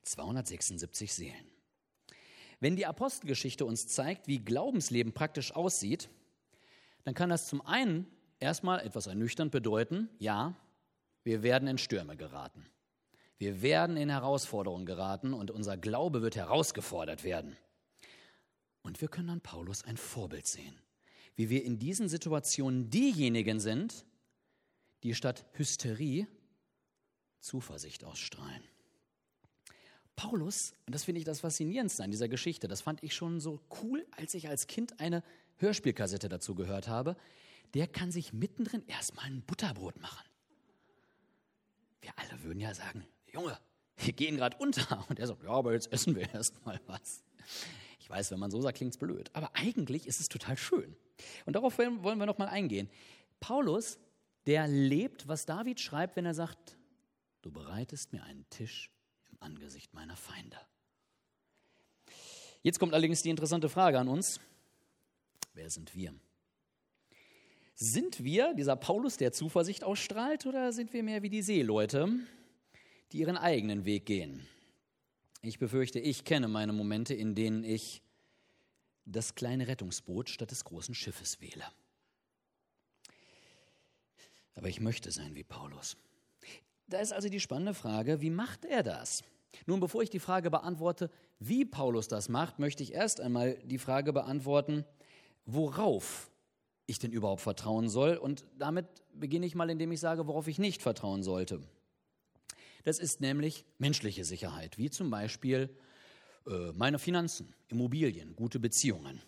276 0.04 1.14
Seelen. 1.14 1.48
Wenn 2.60 2.76
die 2.76 2.86
Apostelgeschichte 2.86 3.66
uns 3.66 3.88
zeigt, 3.88 4.28
wie 4.28 4.40
Glaubensleben 4.40 5.14
praktisch 5.14 5.54
aussieht, 5.54 6.10
dann 7.04 7.14
kann 7.14 7.30
das 7.30 7.48
zum 7.48 7.62
einen 7.66 8.08
erstmal 8.40 8.80
etwas 8.86 9.08
ernüchternd 9.08 9.52
bedeuten, 9.52 10.10
ja, 10.20 10.56
wir 11.24 11.44
werden 11.44 11.68
in 11.68 11.78
Stürme 11.78 12.18
geraten. 12.18 12.66
Wir 13.38 13.62
werden 13.62 13.98
in 13.98 14.10
Herausforderungen 14.10 14.86
geraten 14.86 15.34
und 15.34 15.52
unser 15.52 15.78
Glaube 15.78 16.22
wird 16.22 16.36
herausgefordert 16.36 17.24
werden. 17.24 17.58
Und 18.82 19.02
wir 19.02 19.08
können 19.08 19.30
an 19.30 19.42
Paulus 19.42 19.84
ein 19.84 19.98
Vorbild 19.98 20.46
sehen, 20.46 20.78
wie 21.36 21.50
wir 21.50 21.64
in 21.64 21.80
diesen 21.80 22.10
Situationen 22.10 22.90
diejenigen 22.90 23.60
sind, 23.60 24.06
die 25.04 25.14
statt 25.14 25.46
Hysterie 25.54 26.28
Zuversicht 27.40 28.04
ausstrahlen. 28.04 28.64
Paulus, 30.16 30.74
und 30.86 30.94
das 30.96 31.04
finde 31.04 31.20
ich 31.20 31.26
das 31.26 31.42
Faszinierendste 31.42 32.04
an 32.04 32.12
dieser 32.12 32.30
Geschichte, 32.30 32.68
das 32.68 32.82
fand 32.82 33.04
ich 33.04 33.16
schon 33.16 33.40
so 33.40 33.60
cool, 33.82 34.06
als 34.12 34.34
ich 34.34 34.48
als 34.48 34.68
Kind 34.68 35.00
eine 35.00 35.24
Hörspielkassette 35.58 36.30
dazu 36.30 36.56
gehört 36.56 36.88
habe, 36.88 37.18
der 37.74 37.88
kann 37.88 38.12
sich 38.12 38.32
mittendrin 38.32 38.86
erstmal 38.88 39.26
ein 39.26 39.42
Butterbrot 39.42 40.00
machen. 40.00 40.26
Wir 42.02 42.12
alle 42.18 42.44
würden 42.44 42.60
ja 42.60 42.74
sagen, 42.74 43.06
Junge, 43.32 43.58
wir 43.98 44.14
gehen 44.14 44.38
gerade 44.38 44.58
unter. 44.58 45.06
Und 45.10 45.20
er 45.20 45.28
sagt, 45.28 45.44
ja, 45.44 45.50
aber 45.50 45.74
jetzt 45.74 45.92
essen 45.92 46.16
wir 46.16 46.32
erstmal 46.34 46.80
was. 46.88 47.24
Ich 48.00 48.10
weiß, 48.10 48.32
wenn 48.32 48.40
man 48.40 48.52
so 48.52 48.62
sagt, 48.62 48.78
klingt 48.78 48.94
es 48.94 49.00
blöd. 49.00 49.30
Aber 49.34 49.56
eigentlich 49.56 50.08
ist 50.08 50.20
es 50.20 50.30
total 50.30 50.58
schön. 50.58 50.96
Und 51.46 51.56
darauf 51.56 51.78
wollen 51.78 52.18
wir 52.20 52.26
noch 52.26 52.38
mal 52.38 52.48
eingehen. 52.48 52.90
Paulus, 53.40 53.98
der 54.46 54.68
lebt, 54.68 55.28
was 55.28 55.46
David 55.46 55.80
schreibt, 55.80 56.16
wenn 56.16 56.26
er 56.26 56.34
sagt, 56.34 56.78
du 57.42 57.52
bereitest 57.52 58.14
mir 58.14 58.24
einen 58.24 58.50
Tisch 58.50 58.92
im 59.32 59.38
Angesicht 59.42 59.94
meiner 59.94 60.16
Feinde. 60.16 60.58
Jetzt 62.62 62.80
kommt 62.80 62.94
allerdings 62.94 63.22
die 63.22 63.30
interessante 63.30 63.70
Frage 63.70 64.00
an 64.00 64.08
uns. 64.08 64.40
Wer 65.54 65.70
sind 65.70 65.94
wir? 65.96 66.14
Sind 67.76 68.24
wir 68.24 68.54
dieser 68.54 68.76
Paulus, 68.76 69.18
der 69.18 69.34
Zuversicht 69.34 69.84
ausstrahlt, 69.84 70.46
oder 70.46 70.72
sind 70.72 70.94
wir 70.94 71.04
mehr 71.04 71.24
wie 71.24 71.30
die 71.30 71.42
Seeleute, 71.42 72.08
die 73.12 73.20
ihren 73.20 73.38
eigenen 73.38 73.86
Weg 73.86 74.06
gehen? 74.06 74.48
Ich 75.42 75.60
befürchte, 75.60 76.00
ich 76.00 76.24
kenne 76.24 76.48
meine 76.48 76.72
Momente, 76.72 77.14
in 77.14 77.36
denen 77.36 77.64
ich 77.64 78.02
das 79.06 79.36
kleine 79.36 79.68
Rettungsboot 79.68 80.30
statt 80.30 80.52
des 80.52 80.64
großen 80.64 80.96
Schiffes 80.96 81.42
wähle. 81.42 81.66
Aber 84.56 84.70
ich 84.70 84.80
möchte 84.80 85.12
sein 85.12 85.36
wie 85.36 85.44
Paulus. 85.44 85.98
Da 86.88 87.00
ist 87.00 87.14
also 87.14 87.30
die 87.30 87.40
spannende 87.40 87.74
Frage, 87.74 88.22
wie 88.22 88.30
macht 88.30 88.66
er 88.66 88.84
das? 88.84 89.24
Nun, 89.66 89.80
bevor 89.80 90.02
ich 90.02 90.10
die 90.10 90.20
Frage 90.20 90.50
beantworte, 90.50 91.10
wie 91.40 91.66
Paulus 91.66 92.08
das 92.08 92.30
macht, 92.30 92.60
möchte 92.60 92.84
ich 92.84 92.94
erst 92.94 93.22
einmal 93.22 93.58
die 93.64 93.78
Frage 93.78 94.14
beantworten, 94.14 94.86
worauf 95.46 96.30
ich 96.86 97.00
denn 97.00 97.12
überhaupt 97.12 97.42
vertrauen 97.42 97.90
soll. 97.90 98.18
Und 98.18 98.46
damit 98.58 98.86
beginne 99.14 99.46
ich 99.46 99.56
mal, 99.56 99.70
indem 99.70 99.92
ich 99.92 100.00
sage, 100.00 100.28
worauf 100.28 100.48
ich 100.48 100.60
nicht 100.60 100.82
vertrauen 100.82 101.24
sollte. 101.24 101.62
Das 102.84 103.00
ist 103.00 103.22
nämlich 103.22 103.66
menschliche 103.78 104.26
Sicherheit, 104.26 104.78
wie 104.78 104.90
zum 104.90 105.10
Beispiel 105.10 105.70
äh, 106.48 106.72
meine 106.74 107.00
Finanzen, 107.00 107.54
Immobilien, 107.70 108.36
gute 108.36 108.60
Beziehungen. 108.60 109.22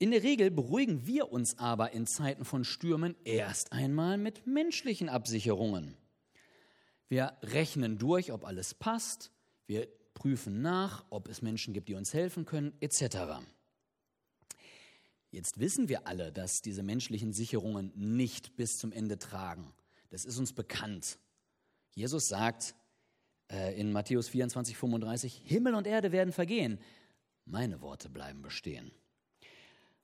In 0.00 0.12
der 0.12 0.22
Regel 0.22 0.52
beruhigen 0.52 1.06
wir 1.06 1.32
uns 1.32 1.58
aber 1.58 1.90
in 1.90 2.06
Zeiten 2.06 2.44
von 2.44 2.64
Stürmen 2.64 3.16
erst 3.24 3.72
einmal 3.72 4.16
mit 4.16 4.46
menschlichen 4.46 5.08
Absicherungen. 5.08 5.96
Wir 7.08 7.36
rechnen 7.42 7.98
durch, 7.98 8.30
ob 8.30 8.44
alles 8.44 8.74
passt, 8.74 9.32
wir 9.66 9.88
prüfen 10.14 10.62
nach, 10.62 11.04
ob 11.10 11.28
es 11.28 11.42
Menschen 11.42 11.74
gibt, 11.74 11.88
die 11.88 11.94
uns 11.94 12.14
helfen 12.14 12.44
können, 12.44 12.72
etc. 12.80 13.42
Jetzt 15.30 15.58
wissen 15.58 15.88
wir 15.88 16.06
alle, 16.06 16.30
dass 16.32 16.62
diese 16.62 16.84
menschlichen 16.84 17.32
Sicherungen 17.32 17.92
nicht 17.96 18.56
bis 18.56 18.78
zum 18.78 18.92
Ende 18.92 19.18
tragen. 19.18 19.72
Das 20.10 20.24
ist 20.24 20.38
uns 20.38 20.52
bekannt. 20.52 21.18
Jesus 21.90 22.28
sagt 22.28 22.76
äh, 23.50 23.78
in 23.78 23.90
Matthäus 23.90 24.28
24, 24.28 24.76
35, 24.76 25.42
Himmel 25.44 25.74
und 25.74 25.88
Erde 25.88 26.12
werden 26.12 26.32
vergehen, 26.32 26.78
meine 27.44 27.80
Worte 27.80 28.08
bleiben 28.08 28.42
bestehen. 28.42 28.92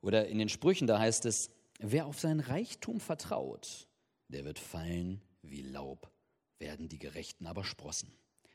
Oder 0.04 0.28
in 0.28 0.38
den 0.38 0.50
Sprüchen, 0.50 0.87
da 0.87 0.99
heißt 0.99 1.25
es, 1.25 1.49
wer 1.78 2.04
auf 2.04 2.20
sein 2.20 2.40
Reichtum 2.40 3.00
vertraut, 3.00 3.88
der 4.28 4.44
wird 4.44 4.58
fallen 4.58 5.23
wie 5.40 5.62
Laub, 5.62 6.12
werden 6.58 6.90
die 6.90 6.99
Gerechten 6.99 7.46
aber 7.46 7.64
sprossen. 7.64 8.12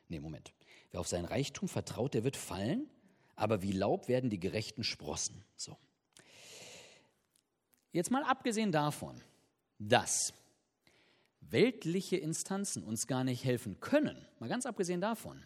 Nee, 0.09 0.19
Moment. 0.19 0.53
Wer 0.91 0.99
auf 0.99 1.07
sein 1.07 1.25
Reichtum 1.25 1.67
vertraut, 1.67 2.13
der 2.13 2.23
wird 2.23 2.37
fallen, 2.37 2.87
aber 3.35 3.63
wie 3.63 3.71
Laub 3.71 4.07
werden 4.07 4.29
die 4.29 4.39
Gerechten 4.39 4.83
sprossen. 4.83 5.43
So. 5.55 5.75
Jetzt 7.93 8.11
mal 8.11 8.23
abgesehen 8.23 8.71
davon, 8.71 9.19
dass 9.79 10.33
weltliche 11.41 12.17
Instanzen 12.17 12.83
uns 12.83 13.07
gar 13.07 13.23
nicht 13.23 13.43
helfen 13.43 13.79
können, 13.79 14.23
mal 14.37 14.49
ganz 14.49 14.67
abgesehen 14.67 15.01
davon, 15.01 15.43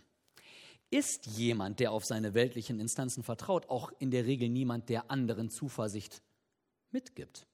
ist 0.94 1.28
jemand, 1.28 1.80
der 1.80 1.92
auf 1.92 2.06
seine 2.06 2.34
weltlichen 2.34 2.80
Instanzen 2.80 3.24
vertraut, 3.24 3.70
auch 3.70 3.92
in 4.00 4.12
der 4.12 4.26
Regel 4.26 4.50
niemand, 4.50 4.90
der 4.90 5.10
anderen 5.12 5.50
Zuversicht 5.50 6.22
mitgibt. 6.92 7.48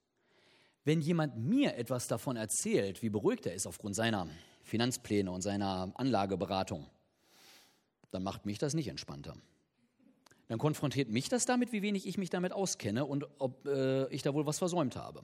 Wenn 0.84 1.01
jemand 1.01 1.38
mir 1.38 1.75
etwas 1.75 2.08
davon 2.08 2.36
erzählt, 2.36 3.01
wie 3.01 3.10
beruhigt 3.10 3.46
er 3.46 3.53
ist 3.53 3.67
aufgrund 3.67 3.96
seiner 3.96 4.27
Finanzpläne 4.63 5.31
und 5.31 5.41
seiner 5.41 5.91
Anlageberatung, 5.96 6.86
dann 8.12 8.24
macht 8.24 8.46
mich 8.46 8.58
das 8.58 8.74
nicht 8.74 8.88
entspannter 8.88 9.36
dann 10.50 10.58
konfrontiert 10.58 11.10
mich 11.10 11.29
das 11.29 11.46
damit, 11.46 11.72
wie 11.72 11.84
wenig 11.84 12.08
ich 12.08 12.17
mich 12.17 12.31
damit 12.31 12.53
auskenne 12.53 13.05
und 13.05 13.25
ob 13.38 13.67
äh, 13.67 14.08
ich 14.08 14.24
da 14.24 14.34
wohl 14.34 14.48
was 14.48 14.58
versäumt 14.58 14.96
habe. 14.96 15.22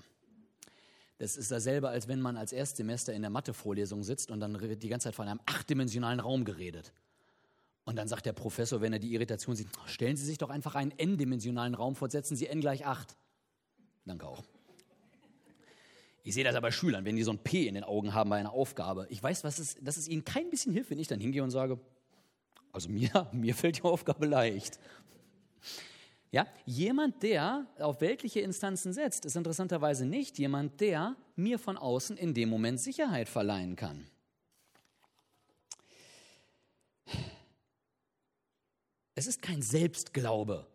Das 1.18 1.36
ist 1.36 1.50
dasselbe, 1.50 1.90
als 1.90 2.08
wenn 2.08 2.22
man 2.22 2.38
als 2.38 2.54
Erstsemester 2.54 3.12
in 3.12 3.24
der 3.24 3.32
Mathevorlesung 3.32 4.04
sitzt 4.04 4.30
und 4.30 4.40
dann 4.40 4.62
wird 4.62 4.84
die 4.84 4.88
ganze 4.88 5.06
Zeit 5.06 5.16
von 5.16 5.28
einem 5.28 5.40
achtdimensionalen 5.48 6.20
Raum 6.20 6.46
geredet. 6.46 6.94
Und 7.86 7.96
dann 7.98 8.08
sagt 8.08 8.26
der 8.26 8.34
Professor, 8.34 8.82
wenn 8.82 8.94
er 8.94 9.00
die 9.00 9.14
Irritation 9.14 9.56
sieht, 9.56 9.68
stellen 9.86 10.18
Sie 10.18 10.26
sich 10.26 10.40
doch 10.40 10.50
einfach 10.50 10.76
einen 10.76 10.92
n-dimensionalen 10.92 11.76
Raum 11.76 11.96
vor, 11.96 12.10
setzen 12.10 12.36
Sie 12.36 12.48
n 12.48 12.60
gleich 12.60 12.86
8. 12.86 13.16
Danke 14.06 14.28
auch. 14.28 14.44
Ich 16.24 16.34
sehe 16.34 16.44
das 16.44 16.56
aber 16.56 16.68
bei 16.68 16.72
Schülern, 16.72 17.06
wenn 17.06 17.16
die 17.16 17.22
so 17.22 17.32
ein 17.32 17.38
P 17.38 17.68
in 17.68 17.76
den 17.76 17.84
Augen 17.84 18.16
haben 18.16 18.32
bei 18.32 18.38
einer 18.38 18.52
Aufgabe. 18.52 19.06
Ich 19.12 19.22
weiß, 19.22 19.44
was 19.44 19.60
es, 19.60 19.76
dass 19.80 19.98
es 19.98 20.08
ihnen 20.08 20.26
kein 20.26 20.50
bisschen 20.50 20.74
hilft, 20.74 20.90
wenn 20.90 20.98
ich 20.98 21.08
dann 21.08 21.20
hingehe 21.20 21.44
und 21.44 21.52
sage, 21.52 21.80
also 22.72 22.90
mir, 22.90 23.30
mir 23.32 23.54
fällt 23.54 23.78
die 23.78 23.84
Aufgabe 23.84 24.26
leicht. 24.26 24.80
Ja, 26.32 26.48
jemand, 26.66 27.22
der 27.22 27.68
auf 27.78 28.02
weltliche 28.02 28.40
Instanzen 28.40 28.92
setzt, 28.92 29.26
ist 29.26 29.36
interessanterweise 29.36 30.08
nicht 30.08 30.40
jemand, 30.40 30.82
der 30.82 31.16
mir 31.36 31.60
von 31.60 31.78
außen 31.78 32.18
in 32.18 32.34
dem 32.34 32.50
Moment 32.50 32.80
Sicherheit 32.80 33.30
verleihen 33.30 33.76
kann. 33.76 34.08
Es 39.16 39.28
ist 39.28 39.42
kein 39.42 39.62
Selbstglaube, 39.62 40.68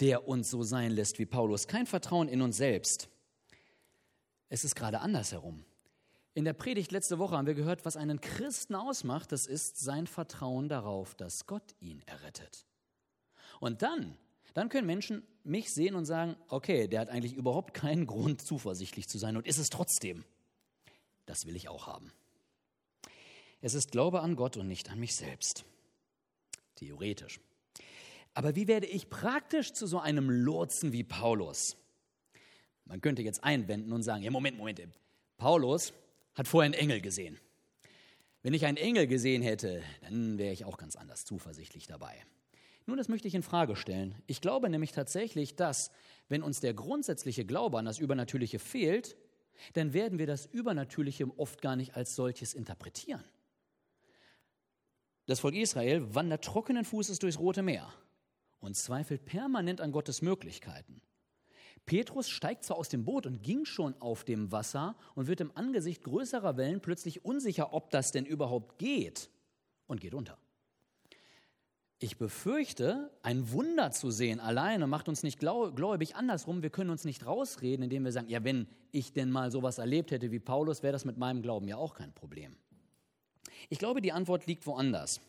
der 0.00 0.26
uns 0.26 0.50
so 0.50 0.62
sein 0.62 0.92
lässt 0.92 1.18
wie 1.18 1.26
Paulus, 1.26 1.66
kein 1.66 1.86
Vertrauen 1.86 2.28
in 2.28 2.40
uns 2.40 2.56
selbst. 2.56 3.08
Es 4.48 4.64
ist 4.64 4.76
gerade 4.76 5.00
andersherum. 5.00 5.64
In 6.34 6.44
der 6.44 6.54
Predigt 6.54 6.92
letzte 6.92 7.18
Woche 7.18 7.36
haben 7.36 7.46
wir 7.46 7.54
gehört, 7.54 7.84
was 7.84 7.96
einen 7.96 8.20
Christen 8.20 8.74
ausmacht, 8.74 9.32
das 9.32 9.46
ist 9.46 9.78
sein 9.78 10.06
Vertrauen 10.06 10.68
darauf, 10.68 11.14
dass 11.14 11.46
Gott 11.46 11.74
ihn 11.80 12.02
errettet. 12.06 12.66
Und 13.60 13.82
dann, 13.82 14.16
dann 14.54 14.68
können 14.68 14.86
Menschen 14.86 15.26
mich 15.44 15.74
sehen 15.74 15.94
und 15.94 16.06
sagen, 16.06 16.36
okay, 16.48 16.88
der 16.88 17.00
hat 17.00 17.08
eigentlich 17.10 17.34
überhaupt 17.34 17.74
keinen 17.74 18.06
Grund, 18.06 18.40
zuversichtlich 18.40 19.08
zu 19.08 19.18
sein 19.18 19.36
und 19.36 19.46
ist 19.46 19.58
es 19.58 19.70
trotzdem. 19.70 20.24
Das 21.26 21.46
will 21.46 21.56
ich 21.56 21.68
auch 21.68 21.86
haben. 21.86 22.12
Es 23.60 23.74
ist 23.74 23.90
Glaube 23.90 24.20
an 24.20 24.36
Gott 24.36 24.56
und 24.56 24.68
nicht 24.68 24.90
an 24.90 24.98
mich 24.98 25.14
selbst. 25.14 25.64
Theoretisch. 26.76 27.40
Aber 28.34 28.56
wie 28.56 28.66
werde 28.66 28.86
ich 28.86 29.10
praktisch 29.10 29.72
zu 29.72 29.86
so 29.86 29.98
einem 29.98 30.30
Lotsen 30.30 30.92
wie 30.92 31.04
Paulus? 31.04 31.76
Man 32.84 33.00
könnte 33.00 33.22
jetzt 33.22 33.44
einwenden 33.44 33.92
und 33.92 34.02
sagen, 34.02 34.22
ja, 34.22 34.30
Moment, 34.30 34.56
Moment, 34.56 34.80
Paulus 35.36 35.92
hat 36.34 36.48
vorher 36.48 36.66
einen 36.66 36.74
Engel 36.74 37.00
gesehen. 37.00 37.38
Wenn 38.42 38.54
ich 38.54 38.66
einen 38.66 38.76
Engel 38.76 39.06
gesehen 39.06 39.42
hätte, 39.42 39.82
dann 40.02 40.38
wäre 40.38 40.52
ich 40.52 40.64
auch 40.64 40.76
ganz 40.76 40.96
anders 40.96 41.24
zuversichtlich 41.24 41.86
dabei. 41.86 42.14
Nun, 42.86 42.96
das 42.96 43.08
möchte 43.08 43.28
ich 43.28 43.34
in 43.34 43.42
Frage 43.42 43.76
stellen. 43.76 44.16
Ich 44.26 44.40
glaube 44.40 44.68
nämlich 44.68 44.92
tatsächlich, 44.92 45.54
dass, 45.54 45.92
wenn 46.28 46.42
uns 46.42 46.60
der 46.60 46.74
grundsätzliche 46.74 47.44
Glaube 47.44 47.78
an 47.78 47.84
das 47.84 47.98
Übernatürliche 47.98 48.58
fehlt, 48.58 49.16
dann 49.74 49.92
werden 49.92 50.18
wir 50.18 50.26
das 50.26 50.46
Übernatürliche 50.46 51.26
oft 51.38 51.62
gar 51.62 51.76
nicht 51.76 51.94
als 51.94 52.16
solches 52.16 52.54
interpretieren. 52.54 53.22
Das 55.26 55.38
Volk 55.38 55.54
Israel 55.54 56.12
wandert 56.14 56.44
trockenen 56.44 56.84
Fußes 56.84 57.20
durchs 57.20 57.38
Rote 57.38 57.62
Meer 57.62 57.92
und 58.62 58.76
zweifelt 58.76 59.26
permanent 59.26 59.80
an 59.80 59.92
Gottes 59.92 60.22
Möglichkeiten. 60.22 61.02
Petrus 61.84 62.28
steigt 62.28 62.64
zwar 62.64 62.78
aus 62.78 62.88
dem 62.88 63.04
Boot 63.04 63.26
und 63.26 63.42
ging 63.42 63.64
schon 63.64 64.00
auf 64.00 64.24
dem 64.24 64.52
Wasser 64.52 64.96
und 65.14 65.26
wird 65.26 65.40
im 65.40 65.50
Angesicht 65.56 66.04
größerer 66.04 66.56
Wellen 66.56 66.80
plötzlich 66.80 67.24
unsicher, 67.24 67.74
ob 67.74 67.90
das 67.90 68.12
denn 68.12 68.24
überhaupt 68.24 68.78
geht 68.78 69.28
und 69.88 70.00
geht 70.00 70.14
unter. 70.14 70.38
Ich 71.98 72.18
befürchte, 72.18 73.10
ein 73.22 73.52
Wunder 73.52 73.90
zu 73.90 74.10
sehen 74.10 74.40
alleine 74.40 74.86
macht 74.86 75.08
uns 75.08 75.22
nicht 75.22 75.38
gläubig. 75.38 76.16
Andersrum, 76.16 76.62
wir 76.62 76.70
können 76.70 76.90
uns 76.90 77.04
nicht 77.04 77.26
rausreden, 77.26 77.84
indem 77.84 78.04
wir 78.04 78.12
sagen, 78.12 78.28
ja, 78.28 78.42
wenn 78.42 78.66
ich 78.90 79.12
denn 79.12 79.30
mal 79.30 79.50
sowas 79.50 79.78
erlebt 79.78 80.10
hätte 80.10 80.30
wie 80.30 80.40
Paulus, 80.40 80.82
wäre 80.82 80.92
das 80.92 81.04
mit 81.04 81.16
meinem 81.16 81.42
Glauben 81.42 81.68
ja 81.68 81.76
auch 81.76 81.94
kein 81.94 82.12
Problem. 82.12 82.56
Ich 83.70 83.78
glaube, 83.78 84.02
die 84.02 84.12
Antwort 84.12 84.46
liegt 84.46 84.66
woanders. 84.66 85.20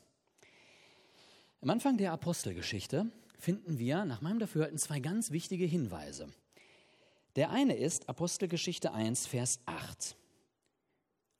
Am 1.61 1.69
Anfang 1.69 1.97
der 1.97 2.11
Apostelgeschichte 2.11 3.11
finden 3.37 3.79
wir 3.79 4.05
nach 4.05 4.21
meinem 4.21 4.39
Dafürhalten 4.39 4.77
zwei 4.77 4.99
ganz 4.99 5.31
wichtige 5.31 5.65
Hinweise. 5.65 6.29
Der 7.35 7.49
eine 7.49 7.75
ist 7.75 8.09
Apostelgeschichte 8.09 8.93
1, 8.93 9.25
Vers 9.27 9.59
8. 9.65 10.15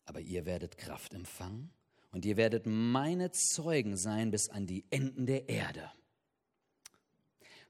Aber 0.06 0.20
ihr 0.20 0.46
werdet 0.46 0.78
Kraft 0.78 1.14
empfangen 1.14 1.70
und 2.12 2.26
ihr 2.26 2.38
werdet 2.38 2.66
meine 2.66 3.32
Zeugen 3.32 3.96
sein 3.96 4.32
bis 4.32 4.50
an 4.50 4.66
die 4.66 4.86
Enden 4.90 5.26
der 5.26 5.50
Erde. 5.50 5.92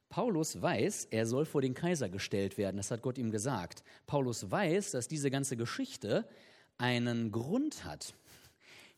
Paulus 0.10 0.62
weiß, 0.62 1.06
er 1.06 1.26
soll 1.26 1.46
vor 1.46 1.62
den 1.62 1.74
Kaiser 1.74 2.08
gestellt 2.08 2.58
werden, 2.58 2.78
das 2.78 2.92
hat 2.92 3.02
Gott 3.02 3.18
ihm 3.18 3.32
gesagt. 3.32 3.84
Paulus 4.06 4.50
weiß, 4.50 4.92
dass 4.92 5.08
diese 5.08 5.32
ganze 5.32 5.58
Geschichte 5.58 6.28
einen 6.78 7.32
Grund 7.32 7.84
hat. 7.84 8.14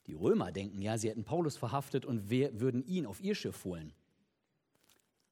Die 0.07 0.13
Römer 0.13 0.51
denken 0.51 0.81
ja, 0.81 0.97
sie 0.97 1.09
hätten 1.09 1.23
Paulus 1.23 1.57
verhaftet 1.57 2.05
und 2.05 2.29
wir 2.29 2.59
würden 2.59 2.85
ihn 2.85 3.05
auf 3.05 3.21
ihr 3.21 3.33
Schiff 3.33 3.63
holen. 3.63 3.93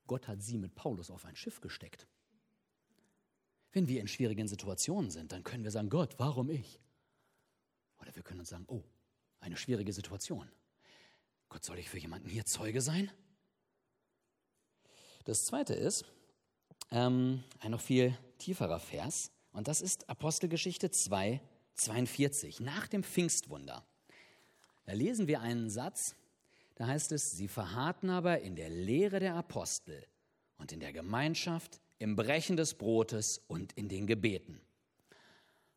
Gott 0.08 0.28
hat 0.28 0.42
sie 0.42 0.58
mit 0.58 0.76
Paulus 0.76 1.10
auf 1.10 1.26
ein 1.26 1.36
Schiff 1.36 1.62
gesteckt. 1.62 2.08
Wenn 3.72 3.88
wir 3.88 4.02
in 4.02 4.08
schwierigen 4.08 4.48
Situationen 4.48 5.10
sind, 5.10 5.32
dann 5.32 5.44
können 5.44 5.64
wir 5.64 5.72
sagen, 5.72 5.90
Gott, 5.90 6.16
warum 6.18 6.50
ich? 6.50 6.80
Oder 8.00 8.16
wir 8.16 8.24
können 8.24 8.42
uns 8.42 8.50
sagen, 8.50 8.66
oh, 8.68 8.84
eine 9.40 9.58
schwierige 9.58 9.94
Situation. 9.94 10.50
Gott, 11.50 11.64
soll 11.64 11.80
ich 11.80 11.90
für 11.90 11.98
jemanden 11.98 12.30
hier 12.30 12.46
Zeuge 12.46 12.82
sein? 12.82 13.12
Das 15.26 15.46
zweite 15.46 15.74
ist 15.74 16.06
ähm, 16.92 17.44
ein 17.60 17.72
noch 17.72 17.82
viel 17.82 18.18
tieferer 18.38 18.80
Vers, 18.80 19.32
und 19.54 19.68
das 19.68 19.82
ist 19.82 20.10
Apostelgeschichte 20.10 20.90
2, 20.90 21.40
42, 21.76 22.60
nach 22.60 22.88
dem 22.88 23.04
Pfingstwunder. 23.04 23.86
Da 24.86 24.94
lesen 24.94 25.28
wir 25.28 25.42
einen 25.42 25.70
Satz, 25.70 26.16
da 26.84 26.88
heißt 26.88 27.14
es, 27.14 27.32
sie 27.32 27.48
verharrten 27.48 28.10
aber 28.10 28.42
in 28.42 28.58
der 28.58 28.70
Lehre 28.70 29.22
der 29.22 29.36
Apostel 29.36 30.06
und 30.58 30.74
in 30.74 30.82
der 30.82 30.92
Gemeinschaft, 30.92 31.80
im 31.98 32.18
Brechen 32.18 32.58
des 32.58 32.74
Brotes 32.74 33.38
und 33.48 33.72
in 33.78 33.88
den 33.88 34.06
Gebeten. 34.06 34.60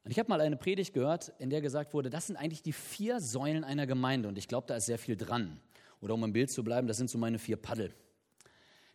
Und 0.03 0.11
ich 0.11 0.19
habe 0.19 0.29
mal 0.29 0.41
eine 0.41 0.57
Predigt 0.57 0.95
gehört, 0.95 1.33
in 1.39 1.49
der 1.49 1.61
gesagt 1.61 1.95
wurde, 1.95 2.11
das 2.11 2.27
sind 2.27 2.35
eigentlich 2.35 2.65
die 2.65 2.73
vier 2.73 3.21
Säulen 3.21 3.63
einer 3.63 3.87
Gemeinde. 3.87 4.29
Und 4.29 4.37
ich 4.37 4.49
glaube, 4.49 4.67
da 4.67 4.75
ist 4.75 4.87
sehr 4.87 4.99
viel 4.99 5.17
dran. 5.17 5.61
Oder 6.01 6.15
um 6.15 6.25
im 6.25 6.33
Bild 6.33 6.51
zu 6.51 6.65
bleiben, 6.65 6.89
das 6.89 6.97
sind 6.97 7.09
so 7.09 7.19
meine 7.19 7.39
vier 7.39 7.57
Paddel. 7.57 7.95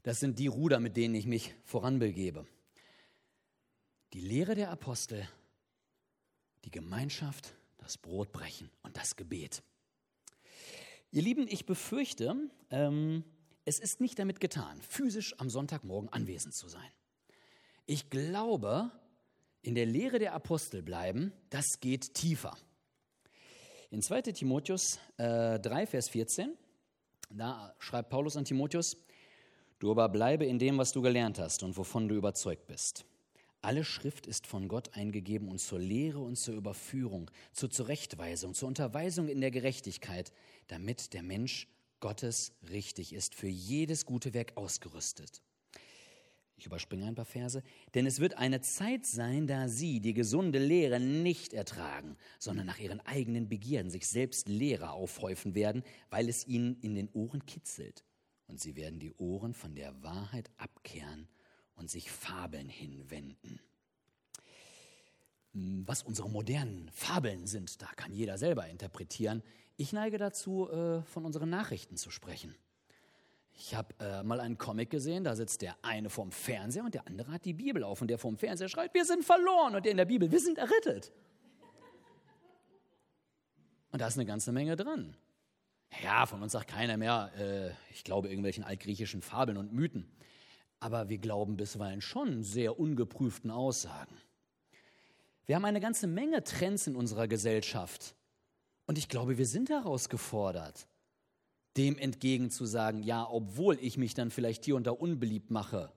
Das 0.04 0.20
sind 0.20 0.38
die 0.38 0.48
Ruder, 0.48 0.82
mit 0.82 0.98
denen 0.98 1.16
ich 1.16 1.26
mich 1.26 1.54
voranbegebe. 1.64 2.46
Die 4.12 4.20
Lehre 4.20 4.56
der 4.56 4.70
Apostel, 4.70 5.26
die 6.66 6.72
Gemeinschaft, 6.72 7.54
das 7.78 7.98
Brotbrechen 7.98 8.70
und 8.84 8.98
das 8.98 9.16
Gebet. 9.16 9.64
Ihr 11.12 11.22
Lieben, 11.22 11.46
ich 11.50 11.66
befürchte, 11.66 12.36
ähm, 12.70 13.26
es 13.66 13.80
ist 13.80 14.00
nicht 14.00 14.18
damit 14.18 14.40
getan, 14.40 14.80
physisch 14.82 15.38
am 15.40 15.50
Sonntagmorgen 15.50 16.10
anwesend 16.10 16.54
zu 16.54 16.70
sein. 16.70 16.90
Ich 17.86 18.10
glaube, 18.10 18.92
in 19.62 19.76
der 19.76 19.86
Lehre 19.86 20.20
der 20.20 20.34
Apostel 20.34 20.82
bleiben, 20.82 21.34
das 21.50 21.82
geht 21.82 22.14
tiefer. 22.14 22.58
In 23.90 24.02
2 24.02 24.22
Timotheus 24.22 25.00
äh, 25.18 25.60
3, 25.60 25.86
Vers 25.86 26.08
14, 26.08 26.54
da 27.30 27.76
schreibt 27.80 28.10
Paulus 28.10 28.38
an 28.38 28.46
Timotheus, 28.46 28.96
Du 29.80 29.90
aber 29.90 30.08
bleibe 30.10 30.46
in 30.46 30.60
dem, 30.60 30.78
was 30.78 30.92
du 30.92 31.02
gelernt 31.02 31.40
hast 31.40 31.64
und 31.64 31.76
wovon 31.76 32.08
du 32.08 32.14
überzeugt 32.14 32.68
bist. 32.68 33.04
Alle 33.62 33.84
Schrift 33.84 34.26
ist 34.26 34.48
von 34.48 34.68
Gott 34.68 34.96
eingegeben 34.96 35.48
und 35.48 35.60
zur 35.60 35.80
Lehre 35.80 36.20
und 36.20 36.36
zur 36.36 36.56
Überführung, 36.56 37.30
zur 37.54 37.70
Zurechtweisung, 37.70 38.56
zur 38.56 38.68
Unterweisung 38.68 39.28
in 39.28 39.40
der 39.40 39.52
Gerechtigkeit, 39.52 40.32
damit 40.68 41.14
der 41.14 41.22
Mensch 41.22 41.68
Gottes 42.00 42.54
richtig 42.70 43.14
ist, 43.14 43.36
für 43.36 43.48
jedes 43.48 44.06
gute 44.06 44.34
Werk 44.34 44.58
ausgerüstet. 44.58 45.44
Ich 46.58 46.66
überspringe 46.66 47.06
ein 47.06 47.16
paar 47.16 47.26
Verse. 47.26 47.64
Denn 47.94 48.06
es 48.06 48.20
wird 48.20 48.38
eine 48.38 48.62
Zeit 48.62 49.06
sein, 49.06 49.48
da 49.48 49.68
sie 49.68 50.00
die 50.00 50.14
gesunde 50.14 50.60
Lehre 50.60 51.00
nicht 51.00 51.54
ertragen, 51.54 52.18
sondern 52.40 52.66
nach 52.66 52.80
ihren 52.80 53.00
eigenen 53.02 53.48
Begierden 53.48 53.92
sich 53.92 54.08
selbst 54.08 54.48
Lehrer 54.48 54.94
aufhäufen 54.94 55.56
werden, 55.56 55.84
weil 56.10 56.30
es 56.30 56.48
ihnen 56.48 56.80
in 56.82 56.96
den 56.96 57.10
Ohren 57.14 57.46
kitzelt 57.46 58.04
und 58.52 58.60
sie 58.60 58.76
werden 58.76 59.00
die 59.00 59.14
Ohren 59.14 59.54
von 59.54 59.76
der 59.76 60.04
Wahrheit 60.04 60.52
abkehren 60.58 61.28
und 61.82 61.90
sich 61.90 62.12
Fabeln 62.12 62.70
hinwenden. 62.70 63.60
Hm, 65.54 65.84
was 65.88 66.04
unsere 66.04 66.30
modernen 66.30 66.90
Fabeln 66.94 67.48
sind, 67.48 67.82
da 67.82 67.88
kann 67.96 68.14
jeder 68.14 68.38
selber 68.38 68.68
interpretieren. 68.68 69.44
Ich 69.78 69.92
neige 69.92 70.18
dazu, 70.18 70.70
äh, 70.70 71.02
von 71.04 71.26
unseren 71.26 71.50
Nachrichten 71.50 71.98
zu 71.98 72.12
sprechen. 72.12 72.56
Ich 73.54 73.76
habe 73.76 73.94
äh, 74.00 74.24
mal 74.24 74.40
einen 74.40 74.58
Comic 74.58 74.92
gesehen, 74.92 75.24
da 75.24 75.36
sitzt 75.36 75.62
der 75.62 75.76
eine 75.82 76.10
vorm 76.10 76.32
Fernseher 76.32 76.86
und 76.86 76.94
der 76.94 77.08
andere 77.08 77.32
hat 77.32 77.46
die 77.46 77.54
Bibel 77.54 77.84
auf 77.84 78.02
und 78.02 78.08
der 78.08 78.18
vorm 78.18 78.38
Fernseher 78.38 78.70
schreit, 78.70 78.94
wir 78.94 79.04
sind 79.04 79.26
verloren 79.26 79.76
und 79.76 79.84
der 79.84 79.92
in 79.92 79.98
der 79.98 80.06
Bibel, 80.06 80.32
wir 80.32 80.40
sind 80.40 80.58
errettet. 80.58 81.12
Und 83.92 84.00
da 84.00 84.08
ist 84.08 84.18
eine 84.18 84.26
ganze 84.26 84.52
Menge 84.52 84.76
drin. 84.76 85.18
Ja, 86.02 86.26
von 86.26 86.42
uns 86.42 86.54
sagt 86.54 86.70
keiner 86.70 86.96
mehr, 86.96 87.32
äh, 87.38 87.72
ich 87.92 88.04
glaube 88.04 88.30
irgendwelchen 88.30 88.64
altgriechischen 88.64 89.22
Fabeln 89.22 89.58
und 89.58 89.74
Mythen. 89.74 90.10
Aber 90.82 91.08
wir 91.08 91.18
glauben 91.18 91.56
bisweilen 91.56 92.02
schon 92.02 92.44
sehr 92.44 92.78
ungeprüften 92.78 93.50
Aussagen. 93.50 94.18
Wir 95.46 95.56
haben 95.56 95.64
eine 95.64 95.80
ganze 95.80 96.08
Menge 96.08 96.44
Trends 96.44 96.88
in 96.88 96.98
unserer 96.98 97.30
Gesellschaft. 97.30 98.16
Und 98.86 98.98
ich 98.98 99.08
glaube, 99.08 99.38
wir 99.38 99.46
sind 99.46 99.70
herausgefordert, 99.70 100.88
dem 101.78 101.98
entgegen 101.98 102.50
zu 102.50 102.66
sagen, 102.66 103.02
ja, 103.02 103.26
obwohl 103.26 103.80
ich 103.80 103.98
mich 103.98 104.14
dann 104.14 104.30
vielleicht 104.30 104.66
hier 104.66 104.76
und 104.76 104.86
da 104.86 104.92
unbeliebt 104.92 105.52
mache, 105.52 105.94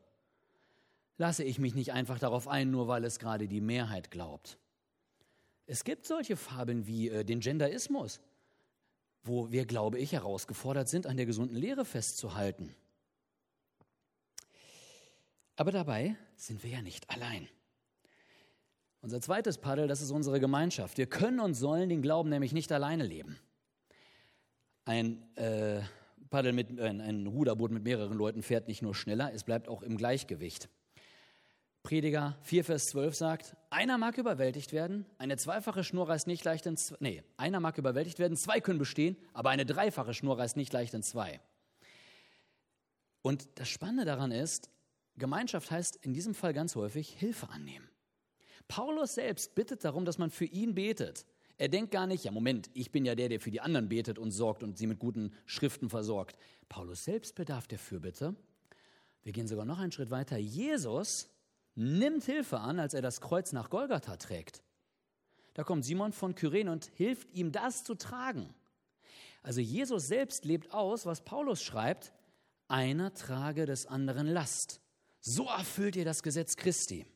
lasse 1.19 1.43
ich 1.43 1.59
mich 1.59 1.75
nicht 1.75 1.93
einfach 1.93 2.21
darauf 2.21 2.47
ein, 2.47 2.71
nur 2.71 2.87
weil 2.87 3.05
es 3.05 3.19
gerade 3.19 3.49
die 3.49 3.61
Mehrheit 3.61 4.13
glaubt. 4.13 4.59
Es 5.67 5.83
gibt 5.83 6.07
solche 6.07 6.37
Fabeln 6.37 6.87
wie 6.87 7.09
äh, 7.09 7.25
den 7.25 7.41
Genderismus 7.41 8.21
wo 9.25 9.51
wir, 9.51 9.65
glaube 9.65 9.99
ich, 9.99 10.13
herausgefordert 10.13 10.89
sind, 10.89 11.07
an 11.07 11.17
der 11.17 11.27
gesunden 11.27 11.57
Lehre 11.57 11.85
festzuhalten. 11.85 12.75
Aber 15.57 15.71
dabei 15.71 16.17
sind 16.37 16.63
wir 16.63 16.71
ja 16.71 16.83
nicht 16.83 17.09
allein. 17.11 17.49
Unser 19.01 19.21
zweites 19.21 19.59
Paddel, 19.59 19.87
das 19.87 20.01
ist 20.01 20.11
unsere 20.11 20.41
Gemeinschaft. 20.41 20.97
Wir 20.97 21.07
können 21.07 21.39
und 21.39 21.55
sollen 21.55 21.89
den 21.89 22.03
Glauben 22.03 22.31
nämlich 22.31 22.53
nicht 22.53 22.73
alleine 22.73 23.05
leben. 23.05 23.39
Ein 24.87 25.23
äh, 25.37 25.83
Paddel 26.31 26.53
mit, 26.53 26.79
äh, 26.79 26.89
ein 26.89 27.27
Ruderboot 27.27 27.71
mit 27.71 27.85
mehreren 27.85 28.17
Leuten 28.17 28.43
fährt 28.43 28.67
nicht 28.67 28.83
nur 28.83 28.95
schneller, 28.95 29.33
es 29.33 29.45
bleibt 29.45 29.69
auch 29.69 29.83
im 29.83 29.97
Gleichgewicht. 29.97 30.69
Prediger 31.83 32.39
4, 32.43 32.65
Vers 32.65 32.87
12 32.87 33.15
sagt, 33.15 33.57
einer 33.69 33.99
mag 33.99 34.17
überwältigt 34.17 34.73
werden, 34.73 35.05
eine 35.19 35.37
zweifache 35.37 35.85
Schnur 35.85 36.09
reißt 36.09 36.27
nicht 36.27 36.43
leicht 36.43 36.65
in 36.65 36.79
zwei, 36.79 36.97
nee, 36.99 37.23
einer 37.37 37.61
mag 37.61 37.77
überwältigt 37.77 38.19
werden, 38.19 38.39
zwei 38.39 38.61
können 38.61 38.79
bestehen, 38.79 39.19
aber 39.35 39.51
eine 39.51 39.67
dreifache 39.67 40.15
Schnur 40.15 40.39
reißt 40.39 40.57
nicht 40.57 40.73
leicht 40.73 40.95
in 40.95 41.03
zwei. 41.03 41.41
Und 43.21 43.47
das 43.59 43.69
Spannende 43.69 44.07
daran 44.07 44.33
ist, 44.33 44.71
Gemeinschaft 45.17 45.71
heißt 45.71 45.97
in 45.97 46.13
diesem 46.13 46.35
Fall 46.35 46.53
ganz 46.53 46.75
häufig 46.75 47.09
Hilfe 47.11 47.49
annehmen. 47.51 47.89
Paulus 48.69 49.15
selbst 49.15 49.55
bittet 49.55 49.85
darum, 49.85 50.05
dass 50.05 50.19
man 50.19 50.31
für 50.31 50.47
ihn 50.47 50.75
betet. 50.75 51.27
Er 51.57 51.69
denkt 51.69 51.93
gar 51.93 52.07
nicht, 52.07 52.25
ja 52.25 52.33
Moment, 52.33 52.71
ich 52.75 52.91
bin 52.91 53.05
ja 53.05 53.15
der, 53.15 53.29
der 53.29 53.41
für 53.41 53.51
die 53.51 53.61
anderen 53.61 53.89
betet 53.89 54.19
und 54.19 54.33
sorgt 54.33 54.63
und 54.63 54.77
sie 54.77 54.87
mit 54.87 54.99
guten 54.99 55.33
Schriften 55.47 55.89
versorgt. 55.89 56.37
Paulus 56.69 57.05
selbst 57.05 57.37
bedarf 57.37 57.69
der 57.69 57.79
Fürbitte. 57.79 58.35
Wir 59.23 59.33
gehen 59.33 59.47
sogar 59.47 59.65
noch 59.65 59.79
einen 59.79 59.93
Schritt 59.93 60.11
weiter. 60.11 60.37
Jesus 60.37 61.29
nimmt 61.77 62.25
Hilfe 62.25 62.59
an, 62.59 62.81
als 62.81 62.95
er 62.95 63.03
das 63.03 63.21
Kreuz 63.21 63.53
nach 63.53 63.71
Golgatha 63.71 64.17
trägt. 64.17 64.63
Da 65.55 65.63
kommt 65.63 65.85
Simon 65.85 66.13
von 66.13 66.35
Kyrene 66.35 66.71
und 66.73 66.87
hilft 66.95 67.33
ihm, 67.33 67.53
das 67.53 67.85
zu 67.85 67.95
tragen. 67.95 68.53
Also 69.43 69.61
Jesus 69.61 70.09
selbst 70.09 70.45
lebt 70.45 70.73
aus, 70.73 71.07
was 71.07 71.25
Paulus 71.25 71.63
schreibt, 71.63 72.13
einer 72.67 73.15
trage 73.15 73.67
des 73.67 73.87
anderen 73.87 74.27
Last. 74.27 74.81
So 75.27 75.47
erfüllt 75.47 75.97
ihr 75.97 76.05
das 76.05 76.23
Gesetz 76.23 76.57
Christi. 76.57 77.07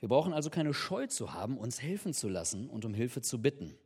Wir 0.00 0.08
brauchen 0.08 0.32
also 0.32 0.50
keine 0.50 0.74
Scheu 0.74 1.06
zu 1.06 1.32
haben, 1.32 1.56
uns 1.56 1.80
helfen 1.80 2.12
zu 2.12 2.28
lassen 2.28 2.68
und 2.68 2.84
um 2.84 2.94
Hilfe 2.94 3.20
zu 3.20 3.40
bitten. 3.40 3.76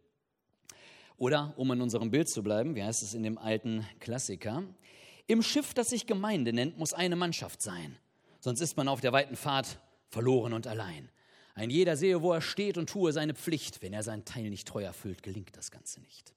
Oder, 1.16 1.52
um 1.56 1.70
in 1.72 1.82
unserem 1.82 2.10
Bild 2.10 2.28
zu 2.28 2.42
bleiben, 2.42 2.74
wie 2.74 2.82
heißt 2.82 3.02
es 3.02 3.12
in 3.12 3.22
dem 3.22 3.36
alten 3.36 3.86
Klassiker, 4.00 4.62
im 5.26 5.42
Schiff, 5.42 5.74
das 5.74 5.90
sich 5.90 6.06
Gemeinde 6.06 6.52
nennt, 6.52 6.78
muss 6.78 6.94
eine 6.94 7.16
Mannschaft 7.16 7.60
sein 7.60 7.98
sonst 8.44 8.60
ist 8.60 8.76
man 8.76 8.88
auf 8.88 9.00
der 9.00 9.12
weiten 9.12 9.36
Fahrt 9.36 9.80
verloren 10.10 10.52
und 10.52 10.66
allein. 10.66 11.10
Ein 11.54 11.70
jeder 11.70 11.96
sehe, 11.96 12.20
wo 12.20 12.32
er 12.32 12.42
steht 12.42 12.76
und 12.76 12.90
tue 12.90 13.12
seine 13.12 13.34
Pflicht. 13.34 13.80
Wenn 13.80 13.94
er 13.94 14.02
seinen 14.02 14.24
Teil 14.24 14.50
nicht 14.50 14.68
treu 14.68 14.82
erfüllt, 14.82 15.22
gelingt 15.22 15.56
das 15.56 15.70
Ganze 15.70 16.00
nicht. 16.02 16.34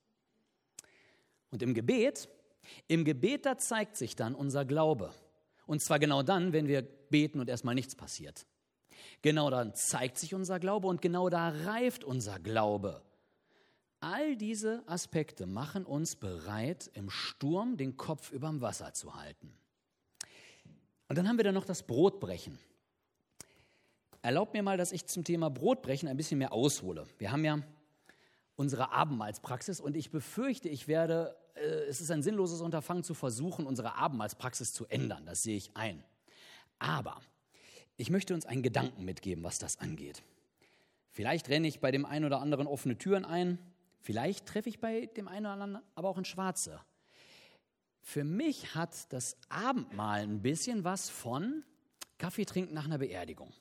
Und 1.52 1.62
im 1.62 1.74
Gebet, 1.74 2.30
im 2.88 3.04
Gebet, 3.04 3.46
da 3.46 3.58
zeigt 3.58 3.98
sich 3.98 4.16
dann 4.16 4.36
unser 4.36 4.64
Glaube. 4.64 5.14
Und 5.68 5.82
zwar 5.82 6.00
genau 6.00 6.24
dann, 6.24 6.54
wenn 6.54 6.68
wir 6.68 6.82
beten 6.82 7.40
und 7.40 7.50
erstmal 7.50 7.76
nichts 7.76 7.96
passiert. 7.96 8.48
Genau 9.22 9.50
dann 9.50 9.76
zeigt 9.76 10.18
sich 10.18 10.34
unser 10.34 10.60
Glaube 10.60 10.88
und 10.88 11.02
genau 11.02 11.30
da 11.30 11.50
reift 11.50 12.04
unser 12.04 12.40
Glaube. 12.40 13.04
All 14.00 14.36
diese 14.36 14.84
Aspekte 14.88 15.46
machen 15.46 15.86
uns 15.86 16.16
bereit, 16.16 16.90
im 16.94 17.10
Sturm 17.10 17.78
den 17.78 17.98
Kopf 17.98 18.32
überm 18.32 18.62
Wasser 18.62 18.94
zu 18.94 19.16
halten. 19.16 19.52
Und 21.10 21.18
dann 21.18 21.28
haben 21.28 21.38
wir 21.38 21.44
da 21.44 21.52
noch 21.52 21.66
das 21.66 21.84
Brotbrechen. 21.84 22.60
Erlaubt 24.22 24.54
mir 24.54 24.62
mal, 24.62 24.78
dass 24.78 24.92
ich 24.92 25.06
zum 25.06 25.24
Thema 25.24 25.50
Brotbrechen 25.50 26.08
ein 26.10 26.18
bisschen 26.18 26.38
mehr 26.38 26.54
aushole. 26.54 27.08
Wir 27.18 27.32
haben 27.32 27.46
ja 27.46 27.60
unsere 28.58 28.92
Abendmahlspraxis 28.92 29.80
und 29.80 29.96
ich 29.96 30.12
befürchte, 30.12 30.68
ich 30.68 30.88
werde, 30.90 31.38
äh, 31.56 31.86
es 31.88 32.02
ist 32.02 32.12
ein 32.12 32.24
sinnloses 32.24 32.60
Unterfangen 32.60 33.04
zu 33.04 33.14
versuchen, 33.14 33.66
unsere 33.66 33.96
Abendmahlspraxis 33.96 34.74
zu 34.74 34.86
ändern. 34.88 35.26
Das 35.26 35.44
sehe 35.44 35.56
ich 35.56 35.72
ein. 35.76 36.04
Aber 36.80 37.22
ich 37.96 38.10
möchte 38.10 38.34
uns 38.34 38.46
einen 38.46 38.64
Gedanken 38.64 39.06
mitgeben, 39.06 39.44
was 39.44 39.60
das 39.60 39.80
angeht. 39.80 40.24
Vielleicht 41.12 41.50
renne 41.50 41.68
ich 41.68 41.80
bei 41.80 41.92
dem 41.92 42.06
einen 42.06 42.26
oder 42.26 42.42
anderen 42.42 42.68
offene 42.68 42.98
Türen 42.98 43.26
ein, 43.26 43.60
vielleicht 44.02 44.46
treffe 44.46 44.70
ich 44.70 44.80
bei 44.80 45.06
dem 45.06 45.28
einen 45.28 45.46
oder 45.46 45.54
anderen 45.54 45.84
aber 45.96 46.10
auch 46.10 46.18
in 46.18 46.26
Schwarze. 46.26 46.82
Für 48.02 48.24
mich 48.24 48.74
hat 48.74 49.12
das 49.14 49.38
Abendmahl 49.50 50.22
ein 50.22 50.42
bisschen 50.42 50.84
was 50.84 51.10
von 51.10 51.64
Kaffee 52.18 52.46
trinken 52.46 52.74
nach 52.74 52.86
einer 52.86 52.98
Beerdigung. 52.98 53.52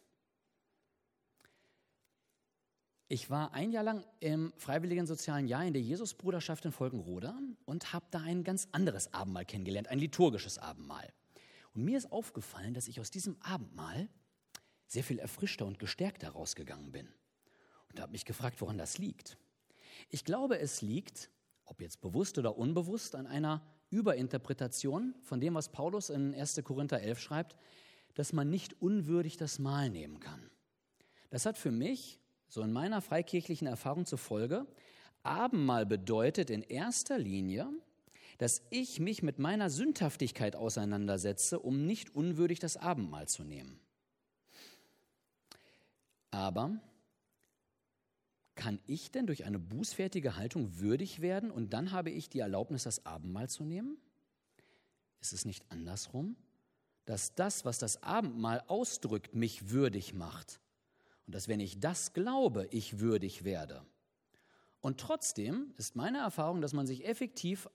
Ich 3.08 3.30
war 3.30 3.52
ein 3.52 3.70
Jahr 3.70 3.84
lang 3.84 4.04
im 4.18 4.52
freiwilligen 4.56 5.06
sozialen 5.06 5.46
Jahr 5.46 5.64
in 5.64 5.72
der 5.72 5.82
Jesusbruderschaft 5.82 6.64
in 6.64 6.72
Volkenroda 6.72 7.38
und 7.64 7.92
habe 7.92 8.06
da 8.10 8.20
ein 8.20 8.42
ganz 8.42 8.66
anderes 8.72 9.14
Abendmahl 9.14 9.44
kennengelernt, 9.44 9.86
ein 9.86 10.00
liturgisches 10.00 10.58
Abendmahl. 10.58 11.12
Und 11.72 11.84
mir 11.84 11.98
ist 11.98 12.10
aufgefallen, 12.10 12.74
dass 12.74 12.88
ich 12.88 12.98
aus 12.98 13.12
diesem 13.12 13.36
Abendmahl 13.42 14.08
sehr 14.88 15.04
viel 15.04 15.20
erfrischter 15.20 15.66
und 15.66 15.78
gestärkter 15.78 16.30
rausgegangen 16.30 16.90
bin. 16.90 17.08
Und 17.90 18.00
habe 18.00 18.10
mich 18.10 18.24
gefragt, 18.24 18.60
woran 18.60 18.76
das 18.76 18.98
liegt. 18.98 19.38
Ich 20.10 20.24
glaube, 20.24 20.58
es 20.58 20.82
liegt, 20.82 21.30
ob 21.64 21.80
jetzt 21.80 22.00
bewusst 22.00 22.38
oder 22.38 22.58
unbewusst, 22.58 23.14
an 23.14 23.28
einer 23.28 23.64
Überinterpretation 23.90 25.14
von 25.22 25.40
dem, 25.40 25.54
was 25.54 25.70
Paulus 25.70 26.10
in 26.10 26.34
1. 26.34 26.60
Korinther 26.64 27.00
11 27.00 27.20
schreibt, 27.20 27.56
dass 28.14 28.32
man 28.32 28.50
nicht 28.50 28.80
unwürdig 28.82 29.36
das 29.36 29.60
Mahl 29.60 29.90
nehmen 29.90 30.18
kann. 30.18 30.50
Das 31.30 31.46
hat 31.46 31.56
für 31.56 31.70
mich 31.70 32.18
so 32.48 32.62
in 32.62 32.72
meiner 32.72 33.00
freikirchlichen 33.00 33.66
Erfahrung 33.66 34.06
zur 34.06 34.18
Folge, 34.18 34.66
Abendmahl 35.22 35.86
bedeutet 35.86 36.50
in 36.50 36.62
erster 36.62 37.18
Linie, 37.18 37.68
dass 38.38 38.62
ich 38.70 39.00
mich 39.00 39.22
mit 39.22 39.38
meiner 39.38 39.70
Sündhaftigkeit 39.70 40.56
auseinandersetze, 40.56 41.58
um 41.58 41.86
nicht 41.86 42.14
unwürdig 42.14 42.58
das 42.58 42.76
Abendmahl 42.76 43.28
zu 43.28 43.44
nehmen. 43.44 43.80
Aber 46.30 46.80
kann 48.54 48.78
ich 48.86 49.10
denn 49.10 49.26
durch 49.26 49.44
eine 49.44 49.58
bußfertige 49.58 50.36
Haltung 50.36 50.78
würdig 50.78 51.20
werden 51.20 51.50
und 51.50 51.72
dann 51.72 51.92
habe 51.92 52.10
ich 52.10 52.28
die 52.28 52.40
Erlaubnis, 52.40 52.84
das 52.84 53.04
Abendmahl 53.06 53.48
zu 53.48 53.64
nehmen? 53.64 53.96
Ist 55.20 55.32
es 55.32 55.44
nicht 55.44 55.64
andersrum, 55.70 56.36
dass 57.04 57.34
das, 57.34 57.64
was 57.64 57.78
das 57.78 58.02
Abendmahl 58.02 58.62
ausdrückt, 58.66 59.34
mich 59.34 59.70
würdig 59.70 60.14
macht? 60.14 60.60
Und 61.26 61.34
dass 61.34 61.48
wenn 61.48 61.60
ich 61.60 61.80
das 61.80 62.12
glaube, 62.12 62.68
ich 62.70 63.00
würdig 63.00 63.44
werde. 63.44 63.84
Und 64.80 65.00
trotzdem 65.00 65.74
ist 65.76 65.96
meine 65.96 66.18
Erfahrung, 66.18 66.60
dass 66.60 66.72
man 66.72 66.86
sich 66.86 67.06
effektiv 67.06 67.68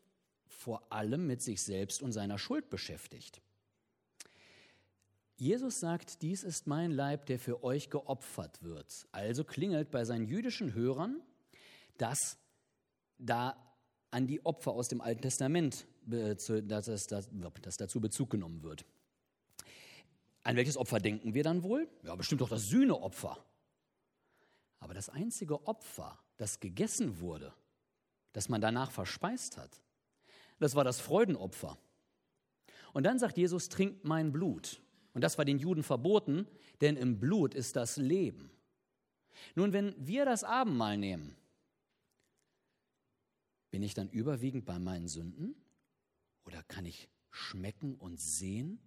vor 0.48 0.92
allem 0.92 1.28
mit 1.28 1.42
sich 1.42 1.62
selbst 1.62 2.02
und 2.02 2.12
seiner 2.12 2.38
Schuld 2.38 2.70
beschäftigt. 2.70 3.42
Jesus 5.38 5.80
sagt, 5.80 6.22
dies 6.22 6.44
ist 6.44 6.68
mein 6.68 6.92
Leib, 6.92 7.26
der 7.26 7.40
für 7.40 7.64
euch 7.64 7.90
geopfert 7.90 8.62
wird. 8.62 9.08
Also 9.12 9.44
klingelt 9.44 9.90
bei 9.90 10.06
seinen 10.06 10.26
jüdischen 10.26 10.76
Hörern, 10.76 11.20
dass 11.98 12.38
da 13.18 13.56
an 14.12 14.28
die 14.28 14.46
Opfer 14.46 14.72
aus 14.72 14.88
dem 14.88 15.02
Alten 15.02 15.22
Testament, 15.22 15.88
dass, 16.06 16.52
dass 16.64 17.78
dazu 17.78 18.00
Bezug 18.00 18.30
genommen 18.30 18.62
wird. 18.62 18.86
An 20.44 20.56
welches 20.56 20.78
Opfer 20.78 21.00
denken 21.00 21.34
wir 21.34 21.44
dann 21.44 21.64
wohl? 21.64 21.88
Ja, 22.04 22.16
bestimmt 22.16 22.42
doch 22.42 22.50
das 22.50 22.68
Sühneopfer. 22.68 23.38
Aber 24.80 24.94
das 24.94 25.10
einzige 25.10 25.68
Opfer, 25.68 26.18
das 26.38 26.60
gegessen 26.60 27.20
wurde, 27.20 27.54
das 28.34 28.50
man 28.50 28.62
danach 28.62 28.92
verspeist 28.92 29.58
hat, 29.58 29.82
das 30.60 30.76
war 30.76 30.84
das 30.84 31.00
Freudenopfer. 31.00 31.78
Und 32.94 33.04
dann 33.04 33.20
sagt 33.20 33.38
Jesus, 33.38 33.70
trinkt 33.70 34.04
mein 34.04 34.32
Blut. 34.32 34.82
Und 35.14 35.22
das 35.22 35.38
war 35.38 35.46
den 35.46 35.60
Juden 35.60 35.84
verboten, 35.84 36.48
denn 36.82 36.98
im 36.98 37.20
Blut 37.20 37.54
ist 37.54 37.76
das 37.76 37.98
Leben. 37.98 38.52
Nun, 39.56 39.74
wenn 39.74 39.96
wir 39.98 40.26
das 40.26 40.44
Abendmahl 40.44 40.98
nehmen, 40.98 41.36
bin 43.70 43.84
ich 43.84 43.94
dann 43.94 44.10
überwiegend 44.10 44.66
bei 44.66 44.80
meinen 44.80 45.08
Sünden? 45.08 45.56
Oder 46.46 46.64
kann 46.64 46.86
ich 46.86 47.10
schmecken 47.30 47.96
und 47.96 48.20
sehen, 48.20 48.80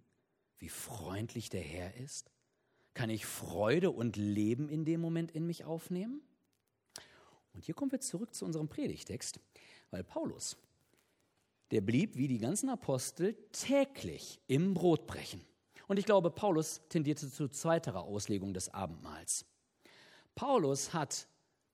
wie 0.59 0.69
freundlich 0.69 1.49
der 1.49 1.61
Herr 1.61 1.95
ist? 1.95 2.31
Kann 2.93 3.09
ich 3.09 3.25
Freude 3.25 3.91
und 3.91 4.15
Leben 4.15 4.69
in 4.69 4.85
dem 4.85 5.01
Moment 5.01 5.31
in 5.31 5.45
mich 5.45 5.65
aufnehmen? 5.65 6.21
Und 7.53 7.63
hier 7.65 7.75
kommen 7.75 7.91
wir 7.91 7.99
zurück 7.99 8.33
zu 8.33 8.45
unserem 8.45 8.67
Predigtext, 8.67 9.39
weil 9.91 10.03
Paulus, 10.03 10.57
der 11.71 11.81
blieb 11.81 12.15
wie 12.15 12.27
die 12.27 12.39
ganzen 12.39 12.69
Apostel 12.69 13.35
täglich 13.51 14.39
im 14.47 14.73
Brotbrechen. 14.73 15.41
Und 15.87 15.99
ich 15.99 16.05
glaube, 16.05 16.31
Paulus 16.31 16.81
tendierte 16.89 17.29
zu 17.29 17.47
zweiterer 17.47 18.03
Auslegung 18.03 18.53
des 18.53 18.69
Abendmahls. 18.69 19.45
Paulus 20.35 20.93
hat 20.93 21.27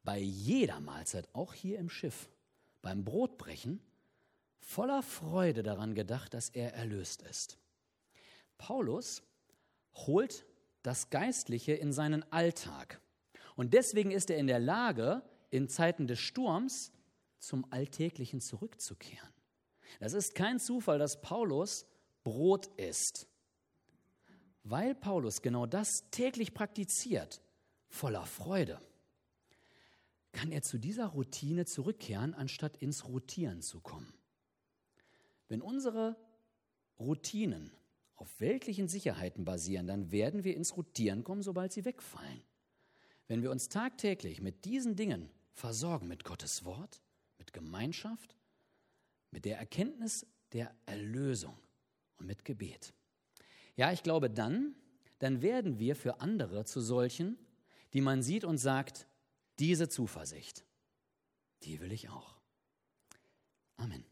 bei 0.04 0.20
jeder 0.20 0.80
Mahlzeit, 0.80 1.28
auch 1.34 1.54
hier 1.54 1.80
im 1.80 1.90
Schiff, 1.90 2.30
beim 2.82 3.04
Brotbrechen, 3.04 3.80
voller 4.60 5.04
Freude 5.04 5.64
daran 5.64 5.96
gedacht, 5.96 6.34
dass 6.34 6.50
er 6.50 6.74
erlöst 6.74 7.22
ist. 7.24 7.58
Paulus 8.62 9.24
holt 9.96 10.46
das 10.84 11.10
Geistliche 11.10 11.74
in 11.74 11.92
seinen 11.92 12.24
Alltag. 12.32 13.02
Und 13.56 13.74
deswegen 13.74 14.12
ist 14.12 14.30
er 14.30 14.38
in 14.38 14.46
der 14.46 14.60
Lage, 14.60 15.24
in 15.50 15.68
Zeiten 15.68 16.06
des 16.06 16.20
Sturms 16.20 16.92
zum 17.40 17.66
Alltäglichen 17.72 18.40
zurückzukehren. 18.40 19.34
Das 20.00 20.14
ist 20.14 20.36
kein 20.36 20.60
Zufall, 20.60 21.00
dass 21.00 21.22
Paulus 21.22 21.88
Brot 22.24 22.68
isst. 22.78 23.28
Weil 24.64 24.94
Paulus 24.94 25.42
genau 25.42 25.66
das 25.66 26.12
täglich 26.12 26.54
praktiziert, 26.54 27.42
voller 27.90 28.28
Freude, 28.28 28.80
kann 30.34 30.52
er 30.52 30.62
zu 30.62 30.78
dieser 30.78 31.08
Routine 31.08 31.66
zurückkehren, 31.66 32.36
anstatt 32.36 32.78
ins 32.78 33.08
Rotieren 33.08 33.64
zu 33.64 33.82
kommen. 33.82 34.14
Wenn 35.48 35.64
unsere 35.64 36.16
Routinen 37.00 37.72
auf 38.22 38.40
weltlichen 38.40 38.88
Sicherheiten 38.88 39.46
basieren, 39.46 39.88
dann 39.88 40.12
werden 40.12 40.44
wir 40.44 40.56
ins 40.56 40.78
Rotieren 40.78 41.24
kommen, 41.24 41.42
sobald 41.42 41.74
sie 41.74 41.86
wegfallen. 41.86 42.44
Wenn 43.28 43.42
wir 43.42 43.50
uns 43.52 43.68
tagtäglich 43.68 44.42
mit 44.42 44.66
diesen 44.66 44.96
Dingen 44.96 45.30
versorgen, 45.54 46.08
mit 46.08 46.24
Gottes 46.24 46.64
Wort, 46.64 47.02
mit 47.40 47.52
Gemeinschaft, 47.52 48.36
mit 49.32 49.46
der 49.46 49.58
Erkenntnis 49.58 50.28
der 50.54 50.74
Erlösung 50.86 51.58
und 52.18 52.28
mit 52.28 52.46
Gebet. 52.46 52.94
Ja, 53.76 53.92
ich 53.92 54.04
glaube 54.04 54.30
dann, 54.30 54.76
dann 55.20 55.42
werden 55.42 55.80
wir 55.80 55.96
für 55.96 56.22
andere 56.22 56.66
zu 56.66 56.82
solchen, 56.82 57.38
die 57.94 58.02
man 58.02 58.22
sieht 58.22 58.44
und 58.44 58.58
sagt, 58.58 59.08
diese 59.60 59.90
Zuversicht, 59.90 60.64
die 61.64 61.80
will 61.80 61.92
ich 61.92 62.10
auch. 62.10 62.36
Amen. 63.78 64.11